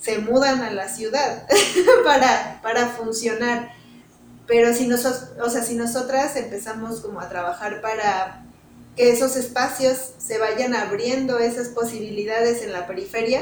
se 0.00 0.18
mudan 0.18 0.62
a 0.62 0.70
la 0.70 0.88
ciudad 0.88 1.48
para, 2.04 2.60
para 2.62 2.90
funcionar. 2.90 3.72
Pero 4.46 4.72
si 4.72 4.86
nosotros, 4.86 5.30
o 5.44 5.50
sea, 5.50 5.64
si 5.64 5.74
nosotras 5.74 6.36
empezamos 6.36 7.00
como 7.00 7.20
a 7.20 7.28
trabajar 7.28 7.80
para 7.80 8.44
que 8.94 9.10
esos 9.10 9.34
espacios 9.34 10.12
se 10.18 10.38
vayan 10.38 10.74
abriendo 10.76 11.40
esas 11.40 11.70
posibilidades 11.70 12.62
en 12.62 12.72
la 12.72 12.86
periferia, 12.86 13.40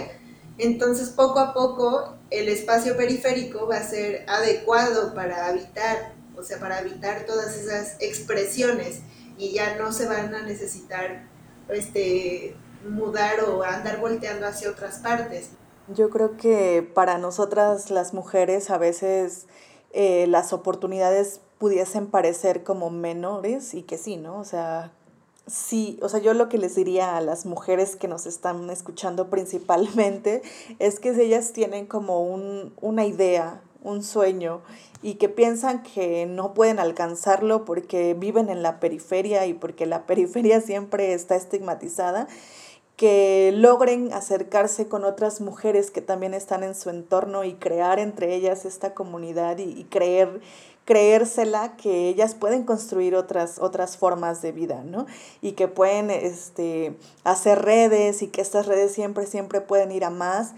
entonces 0.56 1.10
poco 1.10 1.38
a 1.38 1.52
poco 1.52 2.16
el 2.30 2.48
espacio 2.48 2.96
periférico 2.96 3.66
va 3.66 3.76
a 3.76 3.84
ser 3.84 4.24
adecuado 4.26 5.12
para 5.12 5.48
habitar, 5.48 6.14
o 6.38 6.42
sea, 6.42 6.58
para 6.58 6.78
habitar 6.78 7.26
todas 7.26 7.56
esas 7.56 7.96
expresiones 8.00 9.00
y 9.36 9.52
ya 9.52 9.76
no 9.76 9.92
se 9.92 10.06
van 10.06 10.34
a 10.34 10.42
necesitar 10.42 11.24
este, 11.68 12.56
mudar 12.88 13.44
o 13.44 13.62
andar 13.62 14.00
volteando 14.00 14.46
hacia 14.46 14.70
otras 14.70 14.98
partes. 14.98 15.50
Yo 15.94 16.10
creo 16.10 16.36
que 16.36 16.88
para 16.94 17.18
nosotras 17.18 17.90
las 17.90 18.14
mujeres 18.14 18.70
a 18.70 18.78
veces 18.78 19.46
eh, 19.92 20.26
las 20.28 20.52
oportunidades 20.52 21.40
pudiesen 21.58 22.06
parecer 22.06 22.62
como 22.62 22.90
menores 22.90 23.74
y 23.74 23.82
que 23.82 23.98
sí, 23.98 24.16
¿no? 24.16 24.38
O 24.38 24.44
sea, 24.44 24.92
Sí, 25.48 25.98
o 26.02 26.10
sea, 26.10 26.20
yo 26.20 26.34
lo 26.34 26.50
que 26.50 26.58
les 26.58 26.74
diría 26.74 27.16
a 27.16 27.22
las 27.22 27.46
mujeres 27.46 27.96
que 27.96 28.06
nos 28.06 28.26
están 28.26 28.68
escuchando 28.68 29.30
principalmente 29.30 30.42
es 30.78 31.00
que 31.00 31.10
ellas 31.10 31.52
tienen 31.52 31.86
como 31.86 32.22
un, 32.22 32.74
una 32.82 33.06
idea, 33.06 33.62
un 33.82 34.02
sueño 34.02 34.60
y 35.02 35.14
que 35.14 35.28
piensan 35.28 35.82
que 35.82 36.26
no 36.26 36.54
pueden 36.54 36.78
alcanzarlo 36.78 37.64
porque 37.64 38.14
viven 38.14 38.48
en 38.48 38.62
la 38.62 38.80
periferia 38.80 39.46
y 39.46 39.54
porque 39.54 39.86
la 39.86 40.06
periferia 40.06 40.60
siempre 40.62 41.12
está 41.12 41.36
estigmatizada, 41.36 42.28
que 42.96 43.52
logren 43.54 44.12
acercarse 44.12 44.88
con 44.88 45.04
otras 45.04 45.40
mujeres 45.40 45.92
que 45.92 46.00
también 46.00 46.34
están 46.34 46.64
en 46.64 46.74
su 46.74 46.90
entorno 46.90 47.44
y 47.44 47.54
crear 47.54 48.00
entre 48.00 48.34
ellas 48.34 48.64
esta 48.64 48.92
comunidad 48.92 49.58
y, 49.58 49.84
creer 49.84 50.40
creérsela 50.84 51.76
que 51.76 52.08
ellas 52.08 52.34
pueden 52.34 52.64
construir 52.64 53.14
otras, 53.14 53.58
otras 53.60 53.98
formas 53.98 54.40
de 54.40 54.52
vida, 54.52 54.82
¿no? 54.84 55.04
Y 55.42 55.52
que 55.52 55.68
pueden 55.68 56.10
este, 56.10 56.96
hacer 57.24 57.60
redes 57.60 58.22
y 58.22 58.28
que 58.28 58.40
estas 58.40 58.64
redes 58.66 58.92
siempre, 58.92 59.26
siempre 59.26 59.60
pueden 59.60 59.92
ir 59.92 60.02
a 60.02 60.10
más. 60.10 60.54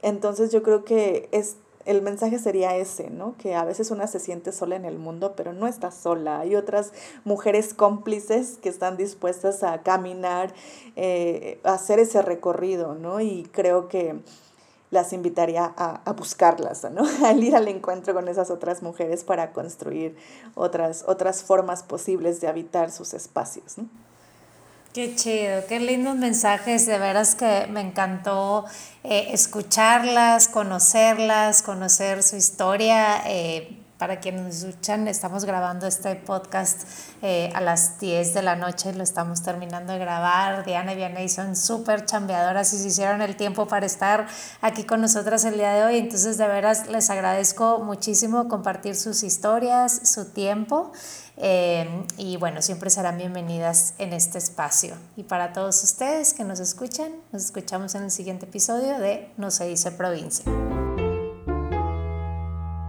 Entonces 0.00 0.50
yo 0.50 0.62
creo 0.62 0.84
que 0.86 1.28
es, 1.30 1.56
el 1.86 2.02
mensaje 2.02 2.38
sería 2.38 2.76
ese, 2.76 3.10
¿no? 3.10 3.36
Que 3.38 3.54
a 3.54 3.64
veces 3.64 3.90
una 3.90 4.06
se 4.06 4.18
siente 4.18 4.52
sola 4.52 4.76
en 4.76 4.84
el 4.84 4.98
mundo, 4.98 5.34
pero 5.36 5.52
no 5.52 5.66
está 5.66 5.90
sola. 5.90 6.40
Hay 6.40 6.56
otras 6.56 6.92
mujeres 7.24 7.74
cómplices 7.74 8.58
que 8.60 8.68
están 8.68 8.96
dispuestas 8.96 9.62
a 9.62 9.82
caminar, 9.82 10.52
eh, 10.96 11.60
a 11.64 11.74
hacer 11.74 11.98
ese 12.00 12.22
recorrido, 12.22 12.94
¿no? 12.94 13.20
Y 13.20 13.48
creo 13.52 13.88
que 13.88 14.16
las 14.90 15.12
invitaría 15.12 15.72
a, 15.76 16.12
buscarlas, 16.12 16.86
¿no? 16.90 17.04
Al 17.24 17.42
ir 17.42 17.56
al 17.56 17.68
encuentro 17.68 18.14
con 18.14 18.28
esas 18.28 18.50
otras 18.50 18.82
mujeres 18.82 19.24
para 19.24 19.52
construir 19.52 20.16
otras, 20.54 21.04
otras 21.06 21.42
formas 21.42 21.82
posibles 21.82 22.40
de 22.40 22.48
habitar 22.48 22.90
sus 22.90 23.14
espacios, 23.14 23.78
¿no? 23.78 23.88
Qué 24.96 25.14
chido, 25.14 25.66
qué 25.68 25.78
lindos 25.78 26.16
mensajes, 26.16 26.86
de 26.86 26.98
veras 26.98 27.34
que 27.34 27.66
me 27.68 27.82
encantó 27.82 28.64
eh, 29.04 29.28
escucharlas, 29.32 30.48
conocerlas, 30.48 31.60
conocer 31.60 32.22
su 32.22 32.36
historia. 32.36 33.20
Eh, 33.26 33.76
para 33.98 34.20
quienes 34.20 34.42
nos 34.42 34.62
escuchan, 34.62 35.08
estamos 35.08 35.44
grabando 35.44 35.86
este 35.86 36.16
podcast 36.16 36.82
eh, 37.22 37.50
a 37.54 37.60
las 37.60 37.98
10 37.98 38.34
de 38.34 38.42
la 38.42 38.56
noche, 38.56 38.92
lo 38.92 39.02
estamos 39.02 39.42
terminando 39.42 39.92
de 39.92 39.98
grabar. 39.98 40.64
Diana 40.64 40.92
y 40.92 40.96
Vianney 40.96 41.28
son 41.28 41.56
súper 41.56 42.04
chambeadoras 42.04 42.72
y 42.74 42.78
se 42.78 42.88
hicieron 42.88 43.22
el 43.22 43.36
tiempo 43.36 43.66
para 43.66 43.86
estar 43.86 44.26
aquí 44.60 44.84
con 44.84 45.00
nosotras 45.00 45.44
el 45.44 45.54
día 45.54 45.72
de 45.72 45.84
hoy. 45.84 45.98
Entonces, 45.98 46.36
de 46.36 46.46
veras, 46.46 46.88
les 46.88 47.08
agradezco 47.08 47.78
muchísimo 47.78 48.48
compartir 48.48 48.96
sus 48.96 49.22
historias, 49.22 50.00
su 50.04 50.26
tiempo. 50.26 50.92
Eh, 51.38 52.04
y 52.16 52.36
bueno, 52.36 52.62
siempre 52.62 52.90
serán 52.90 53.18
bienvenidas 53.18 53.94
en 53.98 54.12
este 54.12 54.38
espacio. 54.38 54.94
Y 55.16 55.22
para 55.22 55.52
todos 55.52 55.82
ustedes 55.82 56.34
que 56.34 56.44
nos 56.44 56.60
escuchan, 56.60 57.12
nos 57.32 57.44
escuchamos 57.44 57.94
en 57.94 58.04
el 58.04 58.10
siguiente 58.10 58.46
episodio 58.46 58.98
de 58.98 59.30
No 59.36 59.50
se 59.50 59.66
dice 59.66 59.90
provincia. 59.90 60.44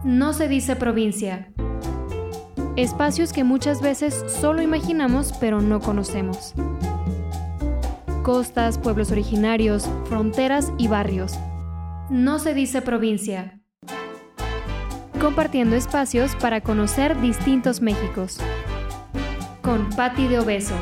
No 0.08 0.32
se 0.32 0.48
dice 0.48 0.78
provincia. 0.78 1.50
Espacios 2.78 3.34
que 3.34 3.44
muchas 3.44 3.82
veces 3.82 4.24
solo 4.40 4.62
imaginamos 4.62 5.34
pero 5.42 5.60
no 5.60 5.82
conocemos. 5.82 6.54
Costas, 8.24 8.78
pueblos 8.78 9.12
originarios, 9.12 9.90
fronteras 10.06 10.72
y 10.78 10.88
barrios. 10.88 11.38
No 12.10 12.40
se 12.40 12.54
dice 12.54 12.82
provincia. 12.82 13.60
Compartiendo 15.20 15.76
espacios 15.76 16.38
para 16.38 16.62
conocer 16.62 17.20
distintos 17.20 17.82
Méxicos. 17.82 18.38
Con 19.62 19.90
Patti 19.90 20.30
de 20.30 20.40
Obeso. 20.40 20.76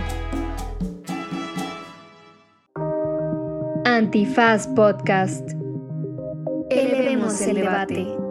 Antifaz 3.86 4.68
Podcast. 4.68 5.50
Elevemos 6.70 7.42
el 7.42 7.56
debate. 7.56 8.25